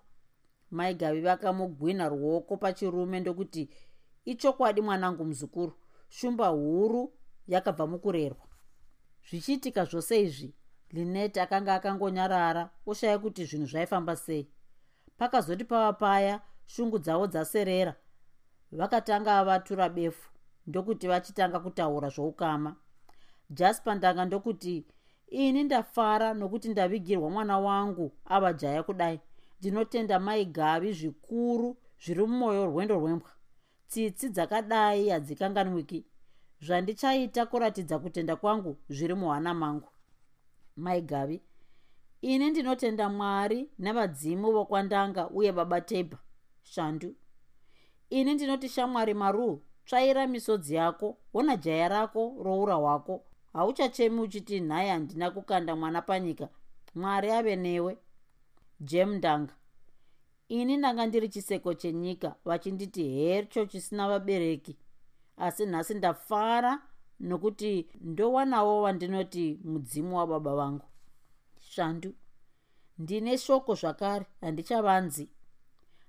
Mai 0.71 0.93
gavi 0.95 1.21
vakamugwina 1.21 2.09
ruoko 2.09 2.57
pachirume 2.57 3.19
ndokuti 3.19 3.69
ichokwadi 4.25 4.81
mwanangu 4.81 5.25
muzukuru 5.25 5.73
shumba 6.09 6.47
huru 6.47 7.13
yakabva 7.47 7.87
mukurerwa. 7.87 8.47
Zvichiitika 9.29 9.85
zvose 9.85 10.21
izvi 10.21 10.55
linet 10.91 11.37
akanga 11.37 11.73
akangonyarara 11.75 12.69
oshaya 12.85 13.19
kuti 13.19 13.45
zvinhu 13.45 13.65
zvaifamba 13.65 14.15
sei. 14.15 14.47
Pakazoti 15.17 15.63
pava 15.63 15.93
paya 15.93 16.41
shungu 16.65 16.99
dzavo 16.99 17.27
dzaserera. 17.27 17.95
Vakatanga 18.71 19.43
vatura 19.43 19.89
befu 19.89 20.29
ndokuti 20.67 21.07
vachitanga 21.07 21.59
kutaura 21.59 22.09
zvoukama. 22.09 22.75
Jasper 23.49 23.95
ndanga 23.95 24.25
ndokuti 24.25 24.85
ini 25.27 25.63
ndafara 25.63 26.33
nokuti 26.33 26.69
ndavigirwa 26.69 27.29
mwana 27.29 27.59
wangu 27.59 28.11
ava 28.25 28.53
jaya 28.53 28.83
kudai. 28.83 29.19
Ndinotenda 29.59 30.19
mai 30.19 30.45
gavi 30.45 30.93
zvikuru 30.93 31.77
zviri 32.03 32.21
mumwoyo 32.21 32.65
rwendo 32.65 32.95
rwembwa. 32.95 33.29
Tsitsi 33.87 34.29
dzakadai 34.29 35.09
hadzikanganwiki. 35.09 36.05
Zvandichaita 36.61 37.45
kuratidza 37.45 37.99
kutenda 37.99 38.35
kwangu 38.35 38.77
zviri 38.89 39.13
muhana 39.13 39.53
mangu 39.53 39.90
mai 40.81 41.01
gavi 41.01 41.41
ini 42.21 42.49
ndinotenda 42.49 43.09
mwari 43.09 43.69
navadzimu 43.79 44.51
vokwandanga 44.51 45.29
uye 45.29 45.51
baba 45.51 45.81
tebha 45.81 46.17
shandu. 46.63 47.15
Ini 48.09 48.33
ndinoti 48.33 48.69
shamwari 48.69 49.13
maruu 49.13 49.61
tsvaira 49.85 50.27
misodzi 50.27 50.75
yako 50.75 51.17
ona 51.33 51.55
jaya 51.57 51.87
rako 51.87 52.35
roura 52.43 52.75
hwako 52.75 53.23
hauchachemi 53.53 54.19
uchiti 54.21 54.59
nhai 54.59 54.89
handina 54.89 55.31
kukanda 55.31 55.75
mwana 55.75 56.01
panyika 56.01 56.49
mwari 56.95 57.31
ave 57.31 57.55
newe. 57.55 57.97
Jem 58.79 59.13
ndanga. 59.15 59.53
Ini 60.47 60.77
ndanga 60.77 61.05
ndiri 61.05 61.29
chiseko 61.29 61.73
chenyika 61.73 62.35
vachinditi 62.45 63.03
hecho 63.09 63.65
chisina 63.65 64.07
vabereki. 64.09 64.77
Asi 65.37 65.65
nhasi 65.65 65.93
ndafara 65.93 66.81
nokuti 67.29 67.71
ndowanawo 68.01 68.81
wandinoti 68.81 69.59
mudzimu 69.63 70.17
wababa 70.17 70.55
vangu 70.55 70.87
svandu 71.69 72.11
ndine 73.01 73.37
shoko 73.37 73.75
zvakare 73.75 74.25
handichavanzi. 74.41 75.29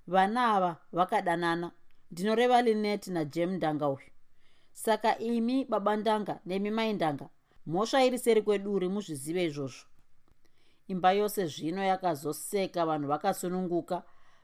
Vana 0.07 0.55
ava 0.55 0.77
vakadanana 0.93 1.71
ndinoreva 2.11 2.63
linet 2.63 3.07
najem 3.07 3.51
ndanga 3.51 3.89
uyu. 3.89 4.11
Saka 4.73 5.19
imi 5.19 5.65
baba 5.65 5.97
ndanga 5.97 6.41
nemi 6.47 6.71
mai 6.71 6.93
ndanga 6.93 7.29
mhosva 7.67 8.05
iri 8.05 8.19
seri 8.19 8.43
kweduri 8.43 8.89
muzvizive 8.89 9.45
izvozvo. 9.45 9.87
Imba 10.89 11.13
yose 11.13 11.47
zvino 11.47 11.83
yakazoseka 11.85 12.87
vanhu 12.87 13.09
vakasununguka 13.09 14.03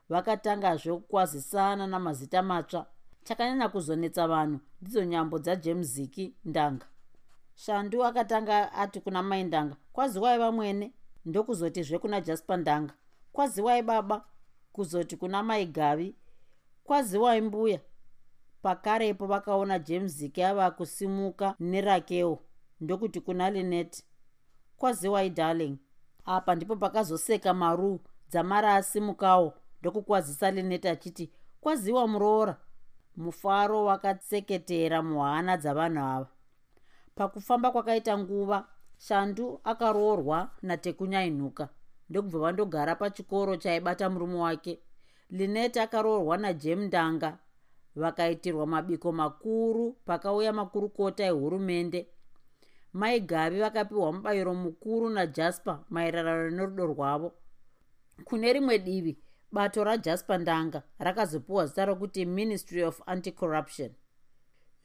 vakatangazve 0.09 0.93
kukwazisana 0.93 1.87
namazita 1.87 2.43
matsva 2.43 2.87
chakanyanya 3.25 3.69
kuzonetsa 3.69 4.29
vanhu 4.29 4.61
ndidzo 4.81 5.05
nyambo 5.05 5.39
dzajemziki 5.39 6.35
ndanga. 6.45 6.87
Shandu 7.55 8.05
akatanga 8.05 8.73
ati 8.73 9.01
kuna 9.01 9.23
mai 9.23 9.45
ndanga 9.45 9.77
kwaziwai 9.93 10.39
vamwene? 10.39 10.93
Ndokuzotizve 11.25 11.99
kuna 11.99 12.21
jasper 12.21 12.57
ndanga. 12.59 12.95
Kwaziwai 13.33 13.83
baba? 13.83 14.25
Kuzoti 14.73 15.17
kuna 15.17 15.43
mai 15.43 15.67
gavi 15.67 16.15
kwaziwai 16.85 17.41
mbuya? 17.41 17.81
Pakarepo 18.63 19.27
vakaona 19.27 19.79
jemziki 19.79 20.43
ava 20.43 20.71
kusimuka 20.71 21.55
nerakewo 21.61 22.43
ndokuti 22.81 23.21
kuna 23.21 23.51
linet 23.51 24.05
kwaziwai 24.77 25.31
darling. 25.31 25.77
Apa 26.25 26.55
ndipo 26.55 26.77
pakazoseka 26.77 27.55
maruu 27.55 28.01
dzamara 28.31 28.75
asimukawo 28.75 29.55
ndokukwazisa 29.81 30.51
linet 30.51 30.87
achiti 30.87 31.33
kwaziwa 31.61 32.09
muroora 32.09 32.57
mufaro 33.23 33.79
wakatseketera 33.85 34.99
muhana 35.03 35.57
dzavanhu 35.57 36.03
ava. 36.15 36.29
Pakufamba 37.17 37.71
kwakaita 37.71 38.19
nguva 38.19 38.59
shandu 39.07 39.61
akaroorwa 39.71 40.39
natekunyainuka 40.63 41.65
ndokubva 42.11 42.39
vandogara 42.39 42.95
pachikoro 42.95 43.57
chaibata 43.57 44.11
murume 44.11 44.39
wake. 44.39 44.75
Linet 45.31 45.77
akaroorwa 45.77 46.37
najem 46.37 46.81
ndanga. 46.83 47.39
Vakaitirwa 47.97 48.67
mabiko 48.67 49.13
makuru 49.13 49.93
pakauya 50.07 50.53
makurukota 50.53 51.25
ehurumende. 51.25 52.01
Mai 52.93 53.21
gavi 53.21 53.61
vakapiwa 53.61 54.13
mubayiro 54.13 54.55
mukuru 54.55 55.11
najasper 55.11 55.79
maererano 55.91 56.51
nerudo 56.51 56.87
rwavo. 56.87 57.33
Kune 58.25 58.53
rimwe 58.53 58.79
divi 58.79 59.19
bato 59.53 59.85
rajasper 59.85 60.41
ndanga 60.41 60.83
rakazopiwa 60.99 61.67
zita 61.67 61.85
rokuti 61.85 62.27
ministry 62.27 62.83
of 62.85 63.03
anticorruption. 63.07 63.91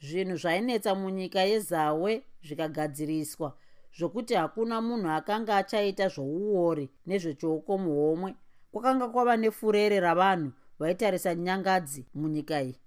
Zvinhu 0.01 0.37
zvainetsa 0.37 0.95
munyika 0.95 1.41
yezawe 1.41 2.23
zvikagadziriswa 2.43 3.57
zvokuti 3.97 4.33
hakuna 4.33 4.81
munhu 4.81 5.09
akanga 5.09 5.57
achaita 5.57 6.07
zvouori 6.07 6.89
nezvechioko 7.05 7.77
muhomwe. 7.77 8.35
Kwakanga 8.71 9.07
kwava 9.07 9.37
nefurere 9.37 9.99
ravanhu 9.99 10.51
vaitarisa 10.79 11.35
nyangadzi 11.35 12.05
munyika 12.13 12.61
iyi. 12.61 12.79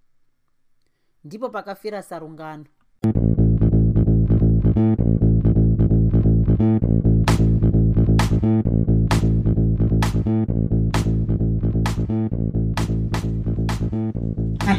Ndipo 1.25 1.49
pakafira 1.49 2.03
sarungano 2.03 2.65